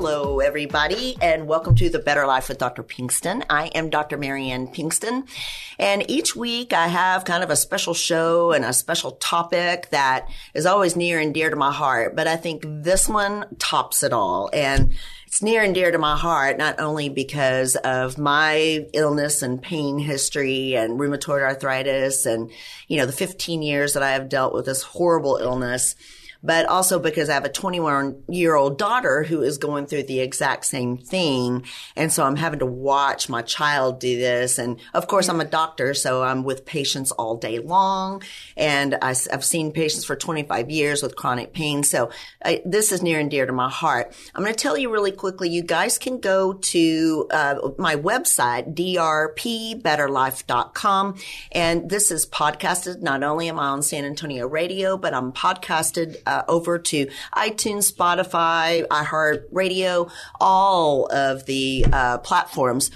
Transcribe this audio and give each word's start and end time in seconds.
Hello, 0.00 0.38
everybody, 0.38 1.16
and 1.20 1.48
welcome 1.48 1.74
to 1.74 1.90
the 1.90 1.98
Better 1.98 2.24
Life 2.24 2.48
with 2.48 2.58
Dr. 2.58 2.84
Pinkston. 2.84 3.44
I 3.50 3.66
am 3.74 3.90
Dr. 3.90 4.16
Marianne 4.16 4.68
Pinkston, 4.68 5.28
and 5.76 6.08
each 6.08 6.36
week 6.36 6.72
I 6.72 6.86
have 6.86 7.24
kind 7.24 7.42
of 7.42 7.50
a 7.50 7.56
special 7.56 7.94
show 7.94 8.52
and 8.52 8.64
a 8.64 8.72
special 8.72 9.10
topic 9.16 9.90
that 9.90 10.28
is 10.54 10.66
always 10.66 10.94
near 10.94 11.18
and 11.18 11.34
dear 11.34 11.50
to 11.50 11.56
my 11.56 11.72
heart. 11.72 12.14
But 12.14 12.28
I 12.28 12.36
think 12.36 12.62
this 12.64 13.08
one 13.08 13.46
tops 13.58 14.04
it 14.04 14.12
all, 14.12 14.50
and 14.52 14.94
it's 15.26 15.42
near 15.42 15.64
and 15.64 15.74
dear 15.74 15.90
to 15.90 15.98
my 15.98 16.16
heart, 16.16 16.58
not 16.58 16.78
only 16.78 17.08
because 17.08 17.74
of 17.74 18.18
my 18.18 18.86
illness 18.92 19.42
and 19.42 19.60
pain 19.60 19.98
history 19.98 20.76
and 20.76 21.00
rheumatoid 21.00 21.42
arthritis 21.42 22.24
and, 22.24 22.52
you 22.86 22.98
know, 22.98 23.06
the 23.06 23.10
15 23.10 23.62
years 23.62 23.94
that 23.94 24.04
I 24.04 24.12
have 24.12 24.28
dealt 24.28 24.54
with 24.54 24.66
this 24.66 24.84
horrible 24.84 25.38
illness 25.38 25.96
but 26.42 26.66
also 26.66 26.98
because 26.98 27.28
I 27.28 27.34
have 27.34 27.44
a 27.44 27.48
21 27.48 28.24
year 28.28 28.54
old 28.54 28.78
daughter 28.78 29.24
who 29.24 29.42
is 29.42 29.58
going 29.58 29.86
through 29.86 30.04
the 30.04 30.20
exact 30.20 30.64
same 30.66 30.96
thing. 30.96 31.64
And 31.96 32.12
so 32.12 32.24
I'm 32.24 32.36
having 32.36 32.60
to 32.60 32.66
watch 32.66 33.28
my 33.28 33.42
child 33.42 33.98
do 33.98 34.16
this. 34.16 34.58
And 34.58 34.78
of 34.94 35.08
course, 35.08 35.28
I'm 35.28 35.40
a 35.40 35.44
doctor, 35.44 35.94
so 35.94 36.22
I'm 36.22 36.44
with 36.44 36.64
patients 36.64 37.10
all 37.12 37.36
day 37.36 37.58
long. 37.58 38.22
And 38.56 38.96
I, 39.02 39.16
have 39.30 39.44
seen 39.44 39.72
patients 39.72 40.04
for 40.04 40.14
25 40.14 40.70
years 40.70 41.02
with 41.02 41.16
chronic 41.16 41.52
pain. 41.52 41.82
So 41.82 42.10
I, 42.44 42.62
this 42.64 42.92
is 42.92 43.02
near 43.02 43.18
and 43.18 43.28
dear 43.30 43.46
to 43.46 43.52
my 43.52 43.68
heart. 43.68 44.14
I'm 44.34 44.42
going 44.42 44.54
to 44.54 44.62
tell 44.62 44.78
you 44.78 44.92
really 44.92 45.12
quickly, 45.12 45.48
you 45.48 45.62
guys 45.62 45.98
can 45.98 46.20
go 46.20 46.52
to 46.52 47.26
uh, 47.30 47.70
my 47.78 47.96
website, 47.96 48.74
drpbetterlife.com. 48.74 51.16
And 51.52 51.90
this 51.90 52.12
is 52.12 52.26
podcasted. 52.26 53.02
Not 53.02 53.24
only 53.24 53.48
am 53.48 53.58
I 53.58 53.68
on 53.68 53.82
San 53.82 54.04
Antonio 54.04 54.46
radio, 54.46 54.96
but 54.96 55.14
I'm 55.14 55.32
podcasted 55.32 56.16
uh, 56.28 56.42
over 56.46 56.78
to 56.78 57.06
iTunes, 57.34 57.92
Spotify, 57.92 58.86
iHeartRadio, 58.86 60.10
all 60.40 61.06
of 61.12 61.46
the 61.46 61.86
uh, 61.92 62.18
platforms. 62.18 62.90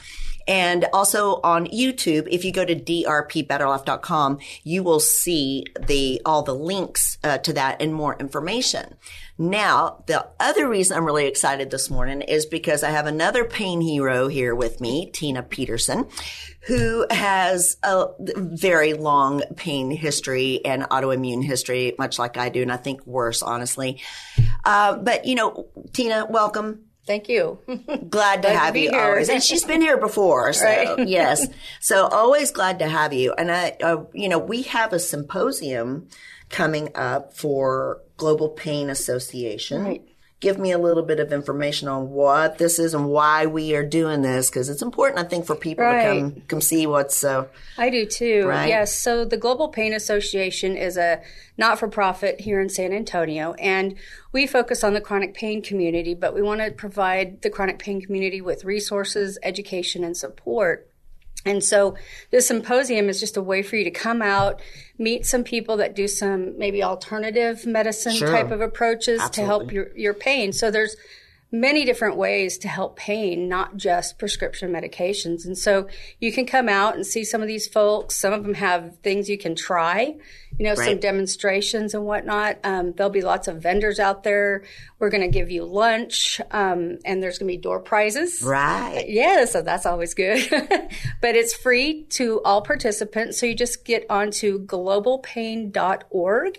And 0.46 0.86
also 0.92 1.40
on 1.42 1.66
YouTube, 1.66 2.28
if 2.30 2.44
you 2.44 2.52
go 2.52 2.64
to 2.64 2.74
drpbetterlife.com, 2.74 4.38
you 4.64 4.82
will 4.82 5.00
see 5.00 5.64
the 5.86 6.20
all 6.24 6.42
the 6.42 6.54
links 6.54 7.18
uh, 7.24 7.38
to 7.38 7.52
that 7.54 7.80
and 7.80 7.94
more 7.94 8.16
information. 8.18 8.96
Now, 9.38 10.04
the 10.06 10.28
other 10.38 10.68
reason 10.68 10.96
I'm 10.96 11.04
really 11.04 11.26
excited 11.26 11.70
this 11.70 11.90
morning 11.90 12.20
is 12.20 12.46
because 12.46 12.82
I 12.82 12.90
have 12.90 13.06
another 13.06 13.44
pain 13.44 13.80
hero 13.80 14.28
here 14.28 14.54
with 14.54 14.80
me, 14.80 15.10
Tina 15.10 15.42
Peterson, 15.42 16.06
who 16.66 17.06
has 17.10 17.76
a 17.82 18.08
very 18.18 18.92
long 18.92 19.42
pain 19.56 19.90
history 19.90 20.64
and 20.64 20.84
autoimmune 20.84 21.42
history, 21.42 21.94
much 21.98 22.18
like 22.18 22.36
I 22.36 22.50
do, 22.50 22.62
and 22.62 22.70
I 22.70 22.76
think 22.76 23.06
worse, 23.06 23.42
honestly. 23.42 24.00
Uh, 24.64 24.96
but 24.98 25.24
you 25.24 25.34
know, 25.34 25.66
Tina, 25.92 26.26
welcome. 26.28 26.84
Thank 27.06 27.28
you. 27.28 27.58
glad 27.66 27.76
to 27.76 28.10
glad 28.10 28.42
have 28.42 28.74
to 28.74 28.80
you 28.80 28.90
here. 28.90 29.00
always. 29.00 29.28
And 29.28 29.42
she's 29.42 29.64
been 29.64 29.80
here 29.80 29.96
before, 29.96 30.52
so 30.52 30.64
right. 30.64 30.98
yes. 31.08 31.46
So 31.80 32.06
always 32.06 32.50
glad 32.50 32.78
to 32.78 32.88
have 32.88 33.12
you. 33.12 33.32
And 33.32 33.50
I, 33.50 33.76
uh, 33.82 34.04
you 34.12 34.28
know, 34.28 34.38
we 34.38 34.62
have 34.62 34.92
a 34.92 34.98
symposium 34.98 36.08
coming 36.48 36.90
up 36.94 37.34
for 37.34 38.02
Global 38.16 38.50
Pain 38.50 38.88
Association. 38.88 39.82
Right. 39.82 40.04
Give 40.42 40.58
me 40.58 40.72
a 40.72 40.78
little 40.78 41.04
bit 41.04 41.20
of 41.20 41.32
information 41.32 41.86
on 41.86 42.10
what 42.10 42.58
this 42.58 42.80
is 42.80 42.94
and 42.94 43.08
why 43.08 43.46
we 43.46 43.76
are 43.76 43.84
doing 43.84 44.22
this 44.22 44.50
because 44.50 44.68
it's 44.68 44.82
important, 44.82 45.24
I 45.24 45.28
think, 45.28 45.46
for 45.46 45.54
people 45.54 45.84
right. 45.84 46.02
to 46.02 46.08
come 46.08 46.42
come 46.48 46.60
see 46.60 46.84
what's. 46.84 47.22
Uh, 47.22 47.46
I 47.78 47.90
do 47.90 48.04
too. 48.04 48.46
Right? 48.48 48.68
Yes. 48.68 48.92
So 48.92 49.24
the 49.24 49.36
Global 49.36 49.68
Pain 49.68 49.94
Association 49.94 50.76
is 50.76 50.96
a 50.96 51.22
not 51.56 51.78
for 51.78 51.86
profit 51.86 52.40
here 52.40 52.60
in 52.60 52.68
San 52.68 52.92
Antonio, 52.92 53.52
and 53.52 53.94
we 54.32 54.48
focus 54.48 54.82
on 54.82 54.94
the 54.94 55.00
chronic 55.00 55.32
pain 55.32 55.62
community, 55.62 56.12
but 56.12 56.34
we 56.34 56.42
want 56.42 56.60
to 56.60 56.72
provide 56.72 57.42
the 57.42 57.50
chronic 57.50 57.78
pain 57.78 58.00
community 58.00 58.40
with 58.40 58.64
resources, 58.64 59.38
education, 59.44 60.02
and 60.02 60.16
support. 60.16 60.91
And 61.44 61.62
so 61.62 61.96
this 62.30 62.46
symposium 62.46 63.08
is 63.08 63.20
just 63.20 63.36
a 63.36 63.42
way 63.42 63.62
for 63.62 63.76
you 63.76 63.84
to 63.84 63.90
come 63.90 64.22
out, 64.22 64.60
meet 64.98 65.26
some 65.26 65.44
people 65.44 65.76
that 65.78 65.96
do 65.96 66.06
some 66.06 66.58
maybe 66.58 66.82
alternative 66.82 67.66
medicine 67.66 68.14
sure. 68.14 68.30
type 68.30 68.50
of 68.50 68.60
approaches 68.60 69.20
Absolutely. 69.20 69.42
to 69.42 69.46
help 69.46 69.72
your, 69.72 69.96
your 69.96 70.14
pain. 70.14 70.52
So 70.52 70.70
there's 70.70 70.96
many 71.54 71.84
different 71.84 72.16
ways 72.16 72.56
to 72.56 72.66
help 72.66 72.96
pain, 72.96 73.46
not 73.46 73.76
just 73.76 74.18
prescription 74.18 74.72
medications. 74.72 75.44
And 75.44 75.56
so 75.56 75.86
you 76.18 76.32
can 76.32 76.46
come 76.46 76.66
out 76.66 76.94
and 76.94 77.06
see 77.06 77.24
some 77.24 77.42
of 77.42 77.46
these 77.46 77.68
folks. 77.68 78.16
Some 78.16 78.32
of 78.32 78.42
them 78.42 78.54
have 78.54 78.96
things 79.02 79.28
you 79.28 79.36
can 79.36 79.54
try, 79.54 80.16
you 80.58 80.64
know, 80.64 80.74
Right. 80.74 80.88
some 80.88 80.98
demonstrations 80.98 81.92
and 81.92 82.06
whatnot. 82.06 82.58
Um, 82.64 82.92
there'll 82.92 83.10
be 83.12 83.20
lots 83.20 83.48
of 83.48 83.62
vendors 83.62 84.00
out 84.00 84.22
there. 84.22 84.64
We're 85.02 85.10
going 85.10 85.22
to 85.22 85.36
give 85.36 85.50
you 85.50 85.64
lunch, 85.64 86.40
um, 86.52 86.98
and 87.04 87.20
there's 87.20 87.36
going 87.36 87.50
to 87.50 87.56
be 87.56 87.60
door 87.60 87.80
prizes. 87.80 88.40
right. 88.40 89.04
Yeah, 89.08 89.46
so 89.46 89.60
that's 89.60 89.84
always 89.84 90.14
good. 90.14 90.48
but 91.20 91.34
it's 91.34 91.52
free 91.52 92.04
to 92.10 92.40
all 92.44 92.62
participants. 92.62 93.38
So 93.38 93.46
you 93.46 93.56
just 93.56 93.84
get 93.84 94.06
onto 94.08 94.64
globalpain.org 94.64 96.58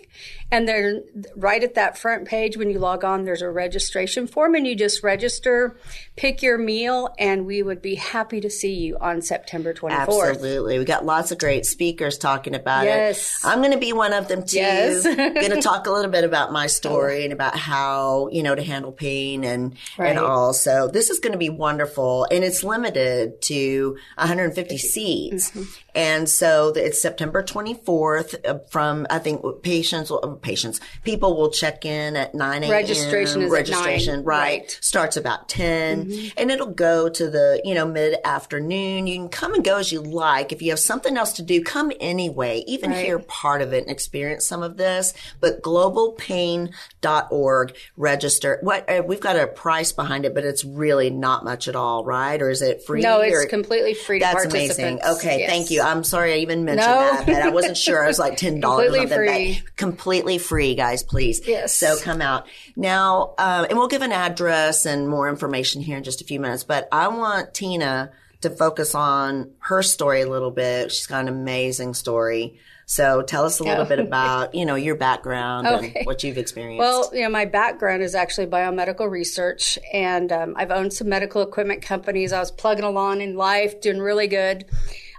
and 0.54 0.68
then 0.68 1.02
right 1.34 1.64
at 1.64 1.74
that 1.74 1.98
front 1.98 2.28
page 2.28 2.56
when 2.56 2.70
you 2.70 2.78
log 2.78 3.02
on 3.02 3.24
there's 3.24 3.42
a 3.42 3.50
registration 3.50 4.28
form 4.28 4.54
and 4.54 4.66
you 4.66 4.76
just 4.76 5.02
register, 5.02 5.76
pick 6.16 6.42
your 6.42 6.58
meal 6.58 7.12
and 7.18 7.44
we 7.46 7.62
would 7.62 7.82
be 7.82 7.96
happy 7.96 8.40
to 8.40 8.50
see 8.50 8.74
you 8.74 8.96
on 9.00 9.20
September 9.20 9.74
24th. 9.74 10.28
Absolutely. 10.28 10.78
We 10.78 10.84
got 10.84 11.04
lots 11.04 11.32
of 11.32 11.38
great 11.38 11.66
speakers 11.66 12.18
talking 12.18 12.54
about 12.54 12.84
Yes. 12.84 13.42
it. 13.42 13.48
I'm 13.48 13.58
going 13.60 13.72
to 13.72 13.78
be 13.78 13.92
one 13.92 14.12
of 14.12 14.28
them 14.28 14.44
too. 14.44 14.58
Yes. 14.58 15.02
going 15.16 15.50
to 15.50 15.60
talk 15.60 15.86
a 15.86 15.90
little 15.90 16.10
bit 16.10 16.24
about 16.24 16.52
my 16.52 16.68
story 16.68 17.24
and 17.24 17.32
about 17.32 17.56
how, 17.56 18.28
you 18.34 18.42
know, 18.42 18.54
to 18.54 18.62
handle 18.62 18.90
pain 18.90 19.44
and, 19.44 19.76
Right. 19.96 20.10
and 20.10 20.18
all. 20.18 20.52
So 20.52 20.88
this 20.88 21.08
is 21.08 21.20
going 21.20 21.30
to 21.32 21.38
be 21.38 21.50
wonderful 21.50 22.26
and 22.32 22.42
it's 22.42 22.64
limited 22.64 23.40
to 23.42 23.96
150 24.16 24.76
seats. 24.76 25.52
Mm-hmm. 25.52 25.62
And 25.96 26.28
so 26.28 26.72
it's 26.74 27.00
September 27.00 27.44
24th 27.44 28.34
uh, 28.44 28.58
from, 28.68 29.06
I 29.08 29.20
think 29.20 29.40
patients, 29.62 30.10
uh, 30.10 30.16
patients, 30.42 30.80
people 31.04 31.36
will 31.36 31.50
check 31.50 31.84
in 31.84 32.16
at 32.16 32.34
9 32.34 32.64
a.m. 32.64 32.70
Registration 32.72 33.42
is 33.42 33.52
at 33.52 33.52
Registration, 33.52 34.16
9, 34.16 34.24
right. 34.24 34.60
right. 34.62 34.78
Starts 34.80 35.16
about 35.16 35.48
10 35.48 36.10
and 36.36 36.50
it'll 36.50 36.66
go 36.72 37.08
to 37.08 37.30
the, 37.30 37.60
you 37.64 37.74
know, 37.74 37.86
mid 37.86 38.16
afternoon. 38.24 39.06
You 39.06 39.14
can 39.16 39.28
come 39.28 39.54
and 39.54 39.62
go 39.64 39.76
as 39.76 39.92
you 39.92 40.02
like. 40.02 40.50
If 40.50 40.60
you 40.60 40.70
have 40.70 40.80
something 40.80 41.16
else 41.16 41.34
to 41.34 41.42
do, 41.42 41.62
come 41.62 41.92
anyway, 42.00 42.64
even 42.66 42.90
Right. 42.90 43.04
hear 43.04 43.20
part 43.20 43.62
of 43.62 43.72
it 43.72 43.82
and 43.84 43.92
experience 43.92 44.44
some 44.44 44.64
of 44.64 44.76
this. 44.76 45.14
But 45.40 45.62
globalpain.org 45.62 47.76
register. 47.96 48.23
What, 48.62 48.88
uh, 48.88 49.02
we've 49.06 49.20
got 49.20 49.36
a 49.36 49.46
price 49.46 49.92
behind 49.92 50.24
it, 50.24 50.34
but 50.34 50.44
it's 50.44 50.64
really 50.64 51.10
not 51.10 51.44
much 51.44 51.68
at 51.68 51.76
all, 51.76 52.04
right? 52.04 52.40
Or 52.40 52.50
is 52.50 52.62
it 52.62 52.82
free? 52.84 53.00
No, 53.00 53.20
it's 53.20 53.44
or- 53.44 53.46
completely 53.48 53.94
free 53.94 54.18
to 54.18 54.24
That's 54.24 54.44
amazing. 54.46 55.00
Okay, 55.06 55.40
Yes. 55.40 55.50
thank 55.50 55.70
you. 55.70 55.82
I'm 55.82 56.04
sorry 56.04 56.34
I 56.34 56.36
even 56.38 56.64
mentioned 56.64 56.88
No. 56.90 56.98
that, 57.00 57.26
but 57.26 57.36
I 57.42 57.48
wasn't 57.50 57.76
sure. 57.76 58.02
I 58.04 58.06
was 58.06 58.18
like 58.18 58.36
ten 58.36 58.60
dollars 58.60 58.88
Completely 58.94 59.16
free. 59.16 59.62
Completely 59.76 60.38
free, 60.38 60.74
guys. 60.74 61.02
Please. 61.02 61.40
Yes. 61.46 61.74
So 61.74 61.98
come 61.98 62.20
out 62.20 62.46
now, 62.76 63.34
um, 63.38 63.66
and 63.68 63.78
we'll 63.78 63.88
give 63.88 64.02
an 64.02 64.12
address 64.12 64.86
and 64.86 65.08
more 65.08 65.28
information 65.28 65.82
here 65.82 65.96
in 65.96 66.04
just 66.04 66.20
a 66.20 66.24
few 66.24 66.40
minutes. 66.40 66.64
But 66.64 66.88
I 66.92 67.08
want 67.08 67.54
Tina 67.54 68.10
to 68.42 68.50
focus 68.50 68.94
on 68.94 69.50
her 69.60 69.82
story 69.82 70.20
a 70.22 70.28
little 70.28 70.50
bit. 70.50 70.92
She's 70.92 71.06
got 71.06 71.20
an 71.22 71.28
amazing 71.28 71.94
story. 71.94 72.58
So 72.86 73.22
tell 73.22 73.44
us 73.44 73.60
a 73.60 73.64
little 73.64 73.84
bit 73.84 73.98
about 74.06 74.54
you 74.54 74.66
know 74.66 74.74
your 74.74 74.94
background 74.94 75.66
Okay. 75.66 75.92
and 75.96 76.06
what 76.06 76.22
you've 76.22 76.38
experienced. 76.38 76.78
Well, 76.78 77.10
you 77.12 77.22
know, 77.22 77.30
my 77.30 77.44
background 77.44 78.02
is 78.02 78.14
actually 78.14 78.46
biomedical 78.46 79.10
research, 79.10 79.78
and 79.92 80.30
um, 80.32 80.54
I've 80.56 80.70
owned 80.70 80.92
some 80.92 81.08
medical 81.08 81.42
equipment 81.42 81.82
companies. 81.82 82.32
I 82.32 82.40
was 82.40 82.50
plugging 82.50 82.84
along 82.84 83.20
in 83.20 83.36
life, 83.36 83.80
doing 83.80 83.98
really 83.98 84.28
good. 84.28 84.66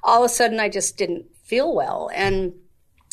All 0.03 0.23
of 0.23 0.29
a 0.29 0.33
sudden, 0.33 0.59
I 0.59 0.69
just 0.69 0.97
didn't 0.97 1.25
feel 1.43 1.73
well, 1.73 2.09
and 2.13 2.53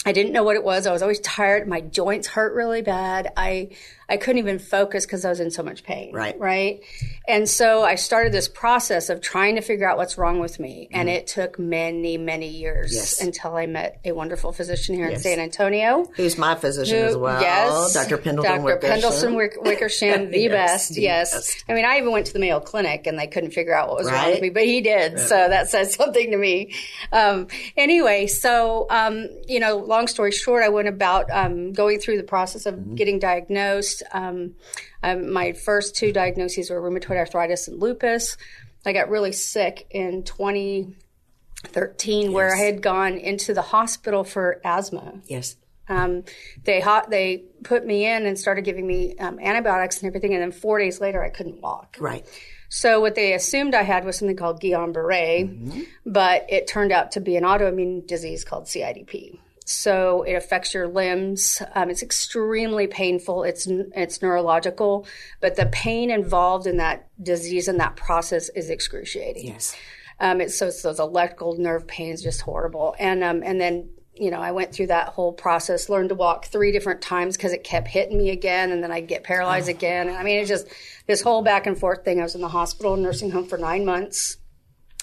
I 0.05 0.13
didn't 0.13 0.33
know 0.33 0.43
what 0.43 0.57
it 0.57 0.65
was. 0.65 0.87
I 0.87 0.93
was 0.93 1.03
always 1.03 1.21
tired. 1.21 1.69
My 1.69 1.81
joints 1.81 2.27
hurt 2.27 2.55
really 2.55 2.83
bad. 2.83 3.33
I 3.37 3.71
I 4.09 4.19
couldn't 4.19 4.41
even 4.41 4.59
focus 4.59 5.07
because 5.07 5.25
I 5.25 5.31
was 5.31 5.41
in 5.41 5.51
so 5.51 5.63
much 5.63 5.85
pain. 5.85 6.13
Right. 6.13 6.39
Right. 6.39 6.83
And 7.27 7.49
so 7.49 7.83
I 7.83 7.95
started 7.95 8.31
this 8.33 8.47
process 8.47 9.09
of 9.09 9.23
trying 9.23 9.55
to 9.55 9.63
figure 9.63 9.89
out 9.89 9.97
what's 9.97 10.19
wrong 10.19 10.39
with 10.39 10.59
me. 10.61 10.89
And 10.93 11.09
it 11.09 11.29
took 11.29 11.59
many, 11.59 12.19
many 12.19 12.49
years 12.49 12.93
Yes. 12.95 13.23
until 13.23 13.57
I 13.57 13.65
met 13.67 14.01
a 14.05 14.13
wonderful 14.13 14.53
physician 14.53 14.97
here 14.97 15.07
in 15.07 15.19
San 15.19 15.39
Antonio. 15.39 16.05
Who's 16.17 16.37
my 16.37 16.57
physician 16.57 16.99
Who- 16.99 17.05
as 17.07 17.17
well? 17.17 17.41
Yes, 17.41 17.95
Dr. 17.95 18.19
Pendleton 18.19 18.53
Dr. 18.57 18.65
Wickersham. 18.65 18.91
Pendleton 19.01 19.35
Wickersham, 19.63 20.31
the 20.31 20.41
Yes, 20.41 20.51
best. 20.53 20.95
the 20.95 21.01
Yes. 21.03 21.33
best. 21.33 21.65
I 21.71 21.73
mean, 21.75 21.87
I 21.87 21.97
even 21.99 22.11
went 22.11 22.27
to 22.27 22.33
the 22.35 22.39
Mayo 22.41 22.61
Clinic 22.61 23.07
and 23.07 23.19
they 23.19 23.29
couldn't 23.29 23.53
figure 23.53 23.75
out 23.75 23.89
what 23.89 23.99
was 23.99 24.11
wrong 24.11 24.31
with 24.33 24.43
me, 24.43 24.51
but 24.51 24.65
he 24.65 24.83
did. 24.83 25.21
So 25.21 25.37
that 25.49 25.71
says 25.71 25.95
something 26.03 26.33
to 26.33 26.37
me. 26.37 26.75
Um, 27.13 27.47
anyway, 27.79 28.27
so 28.27 28.87
um, 28.91 29.29
you 29.47 29.61
know, 29.61 29.77
long 29.93 30.09
story 30.09 30.33
short, 30.33 30.65
I 30.65 30.69
went 30.71 30.89
about 30.89 31.31
um, 31.31 31.73
going 31.73 32.01
through 32.01 32.17
the 32.17 32.25
process 32.25 32.67
of 32.67 32.75
Mm-hmm. 32.75 32.95
getting 32.97 33.19
diagnosed. 33.21 34.03
Um, 34.13 34.55
um, 35.03 35.31
my 35.33 35.53
first 35.53 35.95
two 35.95 36.11
diagnoses 36.13 36.71
were 36.71 36.81
rheumatoid 36.81 37.19
arthritis 37.19 37.69
and 37.69 37.79
lupus. 37.79 38.37
I 38.85 38.93
got 38.93 39.09
really 39.11 39.31
sick 39.33 39.87
in 39.91 40.25
2013, 40.25 42.33
where 42.33 42.53
I 42.55 42.59
had 42.59 42.83
gone 42.83 43.17
into 43.19 43.55
the 43.55 43.63
hospital 43.63 44.25
for 44.25 44.61
asthma. 44.65 45.21
Yes. 45.27 45.55
Um, 45.89 46.25
they 46.65 46.81
hot, 46.81 47.11
they 47.11 47.45
put 47.65 47.85
me 47.87 48.07
in 48.07 48.25
and 48.27 48.39
started 48.39 48.63
giving 48.65 48.87
me 48.87 49.17
um, 49.19 49.39
antibiotics 49.39 50.01
and 50.01 50.09
everything, 50.09 50.33
and 50.35 50.43
then 50.43 50.53
four 50.53 50.79
days 50.79 51.01
later 51.01 51.23
I 51.23 51.29
couldn't 51.29 51.61
walk. 51.61 51.97
Right. 52.01 52.27
So 52.69 53.01
what 53.01 53.15
they 53.15 53.35
assumed 53.35 53.75
I 53.75 53.83
had 53.83 54.05
was 54.07 54.19
something 54.19 54.37
called 54.37 54.61
Guillain-Barré, 54.63 55.87
but 56.07 56.47
it 56.49 56.67
turned 56.67 56.91
out 56.91 57.13
to 57.13 57.21
be 57.21 57.37
an 57.37 57.45
autoimmune 57.45 58.07
disease 58.07 58.45
called 58.45 58.65
CIDP. 58.65 59.39
So 59.73 60.23
it 60.23 60.35
affects 60.35 60.75
your 60.75 60.87
limbs. 60.87 61.63
Um, 61.75 61.89
it's 61.89 62.03
extremely 62.03 62.87
painful. 62.87 63.43
It's 63.45 63.67
it's 63.67 64.21
neurological, 64.21 65.07
but 65.41 65.57
the 65.57 65.67
pain 65.67 66.11
involved 66.11 66.67
in 66.67 66.77
that 66.77 67.09
disease 67.23 67.69
and 67.69 67.81
that 67.81 67.97
process 67.97 68.51
is 68.51 68.69
excruciating. 68.69 69.47
Yes. 69.47 69.75
Um, 70.21 70.41
it's 70.41 70.55
so 70.55 70.67
it's 70.67 70.83
those 70.83 71.01
electrical 71.01 71.57
nerve 71.57 71.87
pains, 71.87 72.23
just 72.23 72.43
horrible. 72.43 72.95
And 72.99 73.25
um, 73.25 73.43
and 73.43 73.61
then 73.61 73.89
you 74.15 74.31
know 74.31 74.41
I 74.41 74.53
went 74.53 74.75
through 74.75 74.89
that 74.89 75.09
whole 75.09 75.33
process, 75.33 75.89
learned 75.89 76.11
to 76.11 76.15
walk 76.15 76.45
three 76.45 76.71
different 76.71 77.01
times 77.01 77.37
because 77.37 77.53
it 77.53 77.65
kept 77.65 77.89
hitting 77.89 78.19
me 78.19 78.31
again, 78.31 78.73
and 78.73 78.85
then 78.85 78.93
I'd 78.93 79.09
get 79.09 79.25
paralyzed 79.25 79.71
again. 79.71 80.09
And 80.09 80.17
I 80.17 80.23
mean, 80.23 80.39
it's 80.39 80.51
just 80.51 80.69
this 81.07 81.23
whole 81.23 81.43
back 81.43 81.67
and 81.67 81.79
forth 81.79 82.05
thing. 82.05 82.21
I 82.21 82.25
was 82.25 82.35
in 82.35 82.43
the 82.43 82.49
hospital, 82.49 82.97
nursing 82.97 83.31
home 83.31 83.47
for 83.47 83.57
nine 83.57 83.87
months, 83.87 84.37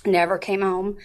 never 0.05 0.37
came 0.37 0.61
home. 0.61 0.97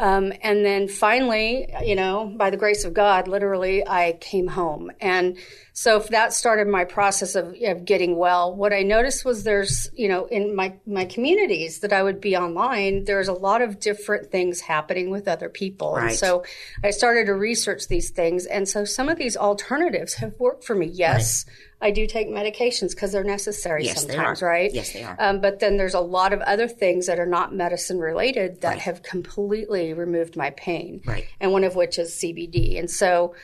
Um, 0.00 0.32
and 0.40 0.64
then 0.64 0.88
finally, 0.88 1.68
you 1.84 1.94
know, 1.94 2.32
by 2.34 2.48
the 2.48 2.56
grace 2.56 2.86
of 2.86 2.94
God, 2.94 3.28
literally, 3.28 3.86
I 3.86 4.16
came 4.18 4.46
home. 4.46 4.90
And 4.98 5.36
so 5.74 5.98
if 5.98 6.08
that 6.08 6.32
started 6.32 6.68
my 6.68 6.86
process 6.86 7.34
of, 7.34 7.54
of 7.62 7.84
getting 7.84 8.16
well. 8.16 8.54
What 8.54 8.72
I 8.72 8.82
noticed 8.82 9.26
was 9.26 9.44
there's, 9.44 9.90
you 9.92 10.08
know, 10.08 10.24
in 10.24 10.56
my, 10.56 10.74
my 10.86 11.04
communities 11.04 11.80
that 11.80 11.92
I 11.92 12.02
would 12.02 12.18
be 12.18 12.34
online, 12.34 13.04
there's 13.04 13.28
a 13.28 13.34
lot 13.34 13.60
of 13.60 13.78
different 13.78 14.30
things 14.30 14.62
happening 14.62 15.10
with 15.10 15.28
other 15.28 15.50
people. 15.50 15.94
And 15.96 16.12
so 16.12 16.44
I 16.82 16.90
started 16.90 17.26
to 17.26 17.34
research 17.34 17.88
these 17.88 18.08
things. 18.08 18.46
And 18.46 18.66
so 18.66 18.86
some 18.86 19.10
of 19.10 19.18
these 19.18 19.36
alternatives 19.36 20.14
have 20.14 20.32
worked 20.38 20.64
for 20.64 20.74
me. 20.74 20.86
Yes. 20.86 21.44
I 21.82 21.90
do 21.90 22.06
take 22.06 22.28
medications 22.28 22.90
because 22.90 23.12
they're 23.12 23.24
necessary 23.24 23.84
Yes, 23.84 24.04
they 24.04 24.14
sometimes, 24.14 24.42
are. 24.42 24.46
right? 24.48 24.70
Yes, 24.72 24.92
they 24.92 25.02
are. 25.02 25.16
Um, 25.18 25.40
but 25.40 25.60
then 25.60 25.76
there's 25.76 25.94
a 25.94 26.00
lot 26.00 26.32
of 26.32 26.40
other 26.40 26.68
things 26.68 27.06
that 27.06 27.18
are 27.18 27.26
not 27.26 27.54
medicine 27.54 27.98
related 27.98 28.60
that 28.60 28.78
have 28.80 29.02
completely 29.02 29.94
removed 29.94 30.36
my 30.36 30.50
pain. 30.50 31.00
Right. 31.06 31.26
And 31.40 31.52
one 31.52 31.64
of 31.64 31.76
which 31.76 31.98
is 31.98 32.12
CBD. 32.12 32.78
And 32.78 32.90
so 32.90 33.34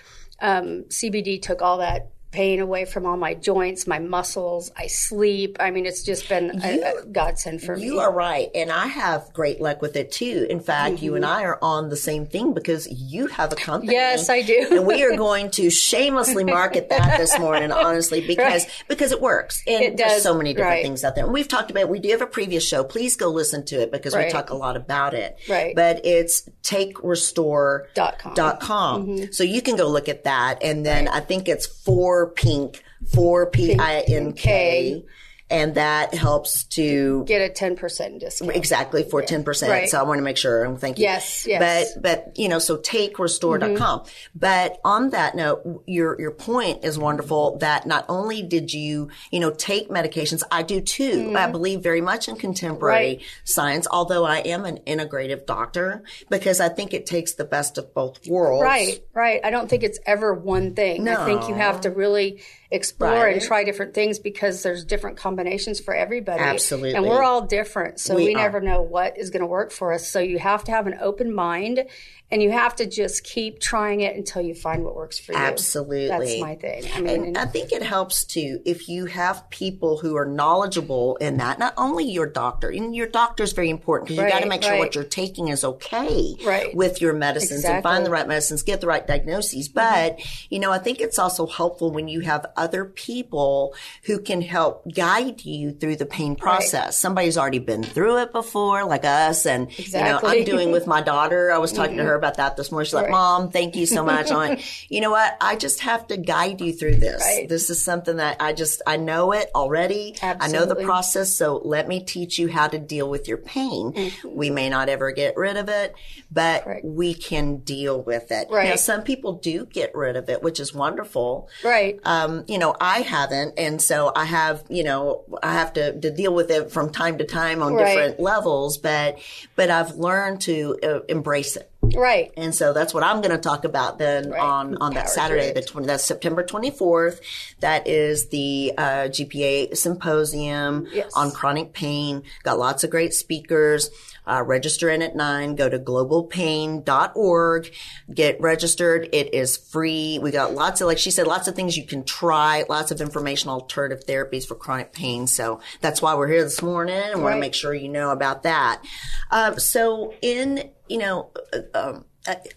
um, 0.40 0.84
CBD 0.88 1.40
took 1.40 1.62
all 1.62 1.78
that 1.78 2.10
pain 2.36 2.60
away 2.60 2.84
from 2.84 3.06
all 3.06 3.16
my 3.16 3.32
joints, 3.32 3.86
my 3.86 3.98
muscles. 3.98 4.70
I 4.76 4.88
sleep. 4.88 5.56
I 5.58 5.70
mean, 5.70 5.86
it's 5.86 6.02
just 6.02 6.28
been 6.28 6.60
a, 6.62 7.00
a 7.02 7.06
godsend 7.06 7.62
for 7.62 7.76
me. 7.76 7.84
You 7.84 7.98
are 8.00 8.12
right. 8.12 8.50
And 8.54 8.70
I 8.70 8.86
have 8.88 9.32
great 9.32 9.58
luck 9.60 9.80
with 9.80 9.96
it 9.96 10.12
too. 10.12 10.46
In 10.50 10.60
fact, 10.60 11.00
you 11.02 11.14
and 11.14 11.24
Mm-hmm. 11.24 11.34
I 11.38 11.42
are 11.44 11.58
on 11.62 11.88
the 11.88 11.96
same 11.96 12.26
thing 12.26 12.52
because 12.52 12.86
you 12.90 13.26
have 13.28 13.52
a 13.52 13.56
company. 13.56 13.92
Yes, 13.92 14.28
I 14.28 14.42
do. 14.42 14.68
and 14.70 14.86
we 14.86 15.02
are 15.02 15.16
going 15.26 15.50
to 15.52 15.70
shamelessly 15.70 16.44
market 16.44 16.90
that 16.90 17.16
this 17.18 17.36
morning, 17.38 17.72
honestly, 17.72 18.20
because, 18.26 18.66
because 18.86 19.12
it 19.12 19.20
works. 19.22 19.62
And 19.66 19.82
It 19.82 19.96
there's 19.96 20.12
does, 20.12 20.22
so 20.22 20.36
many 20.36 20.52
different 20.52 20.70
right. 20.70 20.82
things 20.84 21.02
out 21.04 21.14
there. 21.14 21.24
And 21.24 21.32
we've 21.32 21.48
talked 21.48 21.70
about, 21.70 21.84
it. 21.84 21.88
we 21.88 21.98
do 22.00 22.10
have 22.10 22.20
a 22.20 22.26
previous 22.26 22.68
show. 22.68 22.84
Please 22.84 23.16
go 23.16 23.30
listen 23.30 23.64
to 23.66 23.80
it 23.80 23.90
because 23.90 24.14
we 24.14 24.28
talk 24.28 24.50
a 24.50 24.54
lot 24.54 24.76
about 24.76 25.14
it. 25.14 25.36
Right. 25.48 25.74
But 25.74 26.04
it's 26.04 26.48
takerestore.com. 26.62 27.86
Dot 27.94 28.18
com. 28.18 28.34
Dot 28.34 28.60
com. 28.60 29.32
So 29.32 29.42
you 29.42 29.62
can 29.62 29.76
go 29.76 29.88
look 29.88 30.08
at 30.08 30.24
that. 30.24 30.62
And 30.62 30.84
then 30.84 31.08
I 31.08 31.20
think 31.20 31.48
it's 31.48 31.66
for 31.66 32.25
pink, 32.26 32.82
for 33.12 33.50
P 33.50 33.78
I 33.78 34.00
N 34.08 34.32
K. 34.32 35.04
And 35.48 35.76
that 35.76 36.12
helps 36.12 36.64
to 36.64 37.24
Get 37.24 37.40
a 37.40 37.52
10% 37.52 38.18
discount. 38.18 38.56
exactly 38.56 39.04
for 39.04 39.22
10%. 39.22 39.68
Right. 39.68 39.88
So 39.88 39.98
I 40.00 40.02
want 40.02 40.18
to 40.18 40.22
make 40.22 40.36
sure 40.36 40.64
and 40.64 40.76
thank 40.80 40.98
you. 40.98 41.02
Yes, 41.04 41.46
yes. 41.46 41.94
But, 41.94 42.02
but, 42.02 42.38
you 42.38 42.48
know, 42.48 42.58
so 42.58 42.76
take 42.78 43.18
restore.com. 43.18 43.76
Mm-hmm. 44.00 44.08
But 44.34 44.80
on 44.84 45.10
that 45.10 45.36
note, 45.36 45.84
your, 45.86 46.20
your 46.20 46.32
point 46.32 46.84
is 46.84 46.98
wonderful 46.98 47.58
that 47.58 47.86
not 47.86 48.06
only 48.08 48.42
did 48.42 48.72
you, 48.72 49.10
you 49.30 49.38
know, 49.38 49.50
take 49.52 49.88
medications, 49.88 50.42
I 50.50 50.62
do 50.62 50.80
too. 50.80 51.34
I 51.36 51.48
believe 51.50 51.80
very 51.80 52.00
much 52.00 52.28
in 52.28 52.36
contemporary 52.36 52.66
Mm-hmm. 52.76 52.86
Right. 52.86 53.22
science, 53.44 53.86
although 53.90 54.24
I 54.24 54.38
am 54.38 54.64
an 54.64 54.78
integrative 54.86 55.46
doctor 55.46 56.02
because 56.30 56.60
I 56.60 56.68
think 56.68 56.92
it 56.94 57.06
takes 57.06 57.34
the 57.34 57.44
best 57.44 57.78
of 57.78 57.94
both 57.94 58.26
worlds. 58.26 58.62
Right, 58.62 59.02
right. 59.14 59.40
I 59.44 59.50
don't 59.50 59.68
think 59.68 59.82
it's 59.82 59.98
ever 60.06 60.34
one 60.34 60.74
thing. 60.74 61.04
No. 61.04 61.20
I 61.20 61.24
think 61.24 61.48
you 61.48 61.54
have 61.54 61.82
to 61.82 61.90
really 61.90 62.42
explore 62.70 63.10
Right. 63.10 63.34
and 63.34 63.42
try 63.42 63.64
different 63.64 63.94
things 63.94 64.18
because 64.18 64.62
there's 64.62 64.84
different 64.84 65.16
combinations 65.16 65.80
for 65.80 65.94
everybody. 65.94 66.40
Absolutely. 66.42 66.94
And 66.94 67.06
we're 67.06 67.22
all 67.22 67.42
different. 67.42 68.00
So 68.00 68.14
We 68.14 68.26
we, 68.26 68.34
never 68.34 68.60
know 68.60 68.82
what 68.82 69.16
is 69.18 69.30
going 69.30 69.40
to 69.40 69.46
work 69.46 69.70
for 69.70 69.92
us. 69.92 70.06
So 70.06 70.18
you 70.18 70.38
have 70.38 70.64
to 70.64 70.72
have 70.72 70.86
an 70.86 70.96
open 71.00 71.34
mind 71.34 71.84
and 72.30 72.42
you 72.42 72.50
have 72.50 72.74
to 72.76 72.86
just 72.86 73.22
keep 73.22 73.60
trying 73.60 74.00
it 74.00 74.16
until 74.16 74.42
you 74.42 74.54
find 74.54 74.84
what 74.84 74.96
works 74.96 75.18
for 75.18 75.32
you. 75.32 75.38
Absolutely. 75.38 76.08
That's 76.08 76.40
my 76.40 76.56
thing. 76.56 76.84
I 76.94 77.00
mean, 77.00 77.24
And 77.24 77.38
I 77.38 77.46
think 77.46 77.70
it 77.72 77.82
helps 77.82 78.24
too 78.24 78.60
if 78.64 78.88
you 78.88 79.06
have 79.06 79.48
people 79.50 79.98
who 79.98 80.16
are 80.16 80.24
knowledgeable 80.24 81.16
in 81.16 81.36
that. 81.36 81.58
Not 81.58 81.74
only 81.76 82.04
your 82.04 82.26
doctor, 82.26 82.68
and 82.68 82.96
your 82.96 83.06
doctor 83.06 83.44
is 83.44 83.52
very 83.52 83.70
important 83.70 84.08
because 84.08 84.24
you 84.24 84.28
got 84.28 84.38
to 84.40 84.44
Right, 84.44 84.48
make 84.48 84.62
sure 84.62 84.72
right. 84.72 84.78
what 84.80 84.94
you're 84.94 85.04
taking 85.04 85.48
is 85.48 85.62
okay 85.64 86.34
Right. 86.44 86.74
with 86.74 87.00
your 87.00 87.12
medicines 87.12 87.64
and 87.64 87.82
find 87.82 88.04
the 88.04 88.10
right 88.10 88.26
medicines, 88.26 88.62
get 88.62 88.80
the 88.80 88.86
right 88.88 89.06
diagnoses. 89.06 89.68
Mm-hmm. 89.68 89.74
But 90.16 90.20
you 90.50 90.58
know, 90.58 90.72
I 90.72 90.78
think 90.78 91.00
it's 91.00 91.18
also 91.18 91.46
helpful 91.46 91.90
when 91.92 92.08
you 92.08 92.20
have 92.20 92.44
other 92.56 92.84
people 92.84 93.74
who 94.04 94.18
can 94.18 94.40
help 94.42 94.84
guide 94.92 95.44
you 95.44 95.70
through 95.72 95.96
the 95.96 96.06
pain 96.06 96.34
process. 96.34 96.98
Somebody's 96.98 97.38
already 97.38 97.60
been 97.60 97.82
through 97.84 98.18
it 98.18 98.32
before, 98.32 98.84
like 98.84 99.04
us, 99.04 99.46
and 99.46 99.70
you 99.78 99.92
know, 100.00 100.18
I'm 100.24 100.44
doing 100.44 100.72
with 100.72 100.86
my 100.86 101.00
daughter. 101.00 101.52
I 101.52 101.58
was 101.58 101.72
talking 101.72 101.96
to 101.98 102.04
her 102.04 102.15
about 102.16 102.36
that 102.38 102.56
this 102.56 102.70
morning. 102.72 102.86
She's 102.86 102.94
like, 102.94 103.10
"Mom, 103.10 103.50
thank 103.50 103.76
you 103.76 103.86
so 103.86 104.04
much." 104.04 104.30
I'm 104.30 104.36
like, 104.36 104.64
"You 104.90 105.00
know 105.00 105.10
what? 105.10 105.36
I 105.40 105.56
just 105.56 105.80
have 105.80 106.06
to 106.08 106.16
guide 106.16 106.60
you 106.60 106.72
through 106.72 106.96
this. 106.96 107.22
Right. 107.22 107.48
This 107.48 107.70
is 107.70 107.82
something 107.82 108.16
that 108.16 108.36
I 108.40 108.52
just 108.52 108.82
I 108.86 108.96
know 108.96 109.32
it 109.32 109.50
already. 109.54 110.16
I 110.22 110.48
know 110.48 110.64
the 110.66 110.76
process, 110.76 111.34
so 111.34 111.60
let 111.64 111.88
me 111.88 112.00
teach 112.00 112.38
you 112.38 112.48
how 112.48 112.66
to 112.68 112.78
deal 112.78 113.08
with 113.08 113.28
your 113.28 113.38
pain. 113.38 114.12
We 114.24 114.50
may 114.50 114.68
not 114.68 114.88
ever 114.88 115.12
get 115.12 115.36
rid 115.36 115.56
of 115.56 115.68
it, 115.68 115.94
but 116.30 116.64
Mm-hmm. 116.66 116.94
We 116.96 117.14
can 117.14 117.58
deal 117.58 118.00
with 118.02 118.30
it. 118.30 118.48
Right. 118.50 118.68
Now, 118.70 118.76
some 118.76 119.02
people 119.02 119.34
do 119.34 119.66
get 119.66 119.94
rid 119.94 120.16
of 120.16 120.28
it, 120.28 120.42
which 120.42 120.58
is 120.60 120.72
wonderful. 120.74 121.48
right. 121.64 121.98
Um, 122.04 122.44
you 122.48 122.58
know, 122.58 122.74
I 122.80 123.00
haven't, 123.00 123.58
and 123.58 123.80
so 123.80 124.12
I 124.14 124.24
have, 124.24 124.64
you 124.68 124.82
know, 124.84 125.24
I 125.42 125.52
have 125.52 125.72
to, 125.74 125.98
to 126.00 126.10
deal 126.10 126.34
with 126.34 126.50
it 126.50 126.70
from 126.72 126.90
time 126.90 127.18
to 127.18 127.24
time 127.24 127.62
on 127.62 127.74
Right. 127.74 127.86
different 127.94 128.20
levels, 128.20 128.78
but 128.78 129.18
but 129.56 129.70
I've 129.70 129.96
learned 129.96 130.40
to 130.42 130.78
uh, 130.82 131.00
embrace 131.08 131.56
it. 131.56 131.70
Right. 131.96 132.32
And 132.36 132.54
so 132.54 132.72
that's 132.72 132.92
what 132.94 133.02
I'm 133.02 133.20
going 133.20 133.30
to 133.32 133.38
talk 133.38 133.64
about 133.64 133.98
then 133.98 134.30
Right. 134.30 134.40
on, 134.40 134.76
on 134.78 134.94
that 134.94 135.06
Power 135.06 135.14
Saturday, 135.14 135.52
the 135.52 135.62
20, 135.62 135.86
that's 135.86 136.04
September 136.04 136.42
24th. 136.44 137.20
That 137.60 137.86
is 137.88 138.28
the, 138.28 138.72
uh, 138.76 138.82
GPA 139.08 139.76
symposium 139.76 140.86
Yes. 140.92 141.12
on 141.14 141.30
chronic 141.30 141.72
pain. 141.72 142.22
Got 142.42 142.58
lots 142.58 142.84
of 142.84 142.90
great 142.90 143.14
speakers. 143.14 143.90
Uh, 144.26 144.42
register 144.42 144.88
in 144.88 145.02
at 145.02 145.14
nine. 145.14 145.54
Go 145.54 145.68
to 145.68 145.78
globalpain.org. 145.78 147.72
Get 148.12 148.40
registered. 148.40 149.08
It 149.12 149.34
is 149.34 149.56
free. 149.56 150.18
We 150.20 150.30
got 150.30 150.54
lots 150.54 150.80
of, 150.80 150.86
like 150.86 150.98
she 150.98 151.10
said, 151.10 151.26
lots 151.26 151.48
of 151.48 151.54
things 151.54 151.76
you 151.76 151.86
can 151.86 152.04
try, 152.04 152.64
lots 152.68 152.90
of 152.90 153.00
information, 153.00 153.50
alternative 153.50 154.04
therapies 154.06 154.46
for 154.46 154.54
chronic 154.54 154.92
pain. 154.92 155.26
So 155.26 155.60
that's 155.80 156.02
why 156.02 156.14
we're 156.14 156.28
here 156.28 156.42
this 156.42 156.62
morning 156.62 156.96
and 156.96 157.22
want 157.22 157.34
to 157.34 157.40
make 157.40 157.54
sure 157.54 157.74
you 157.74 157.88
know 157.88 158.10
about 158.10 158.42
that. 158.42 158.82
Um, 159.30 159.58
so 159.58 160.14
in, 160.22 160.70
you 160.88 160.98
know, 160.98 161.30
uh, 161.52 161.78
um, 161.78 162.04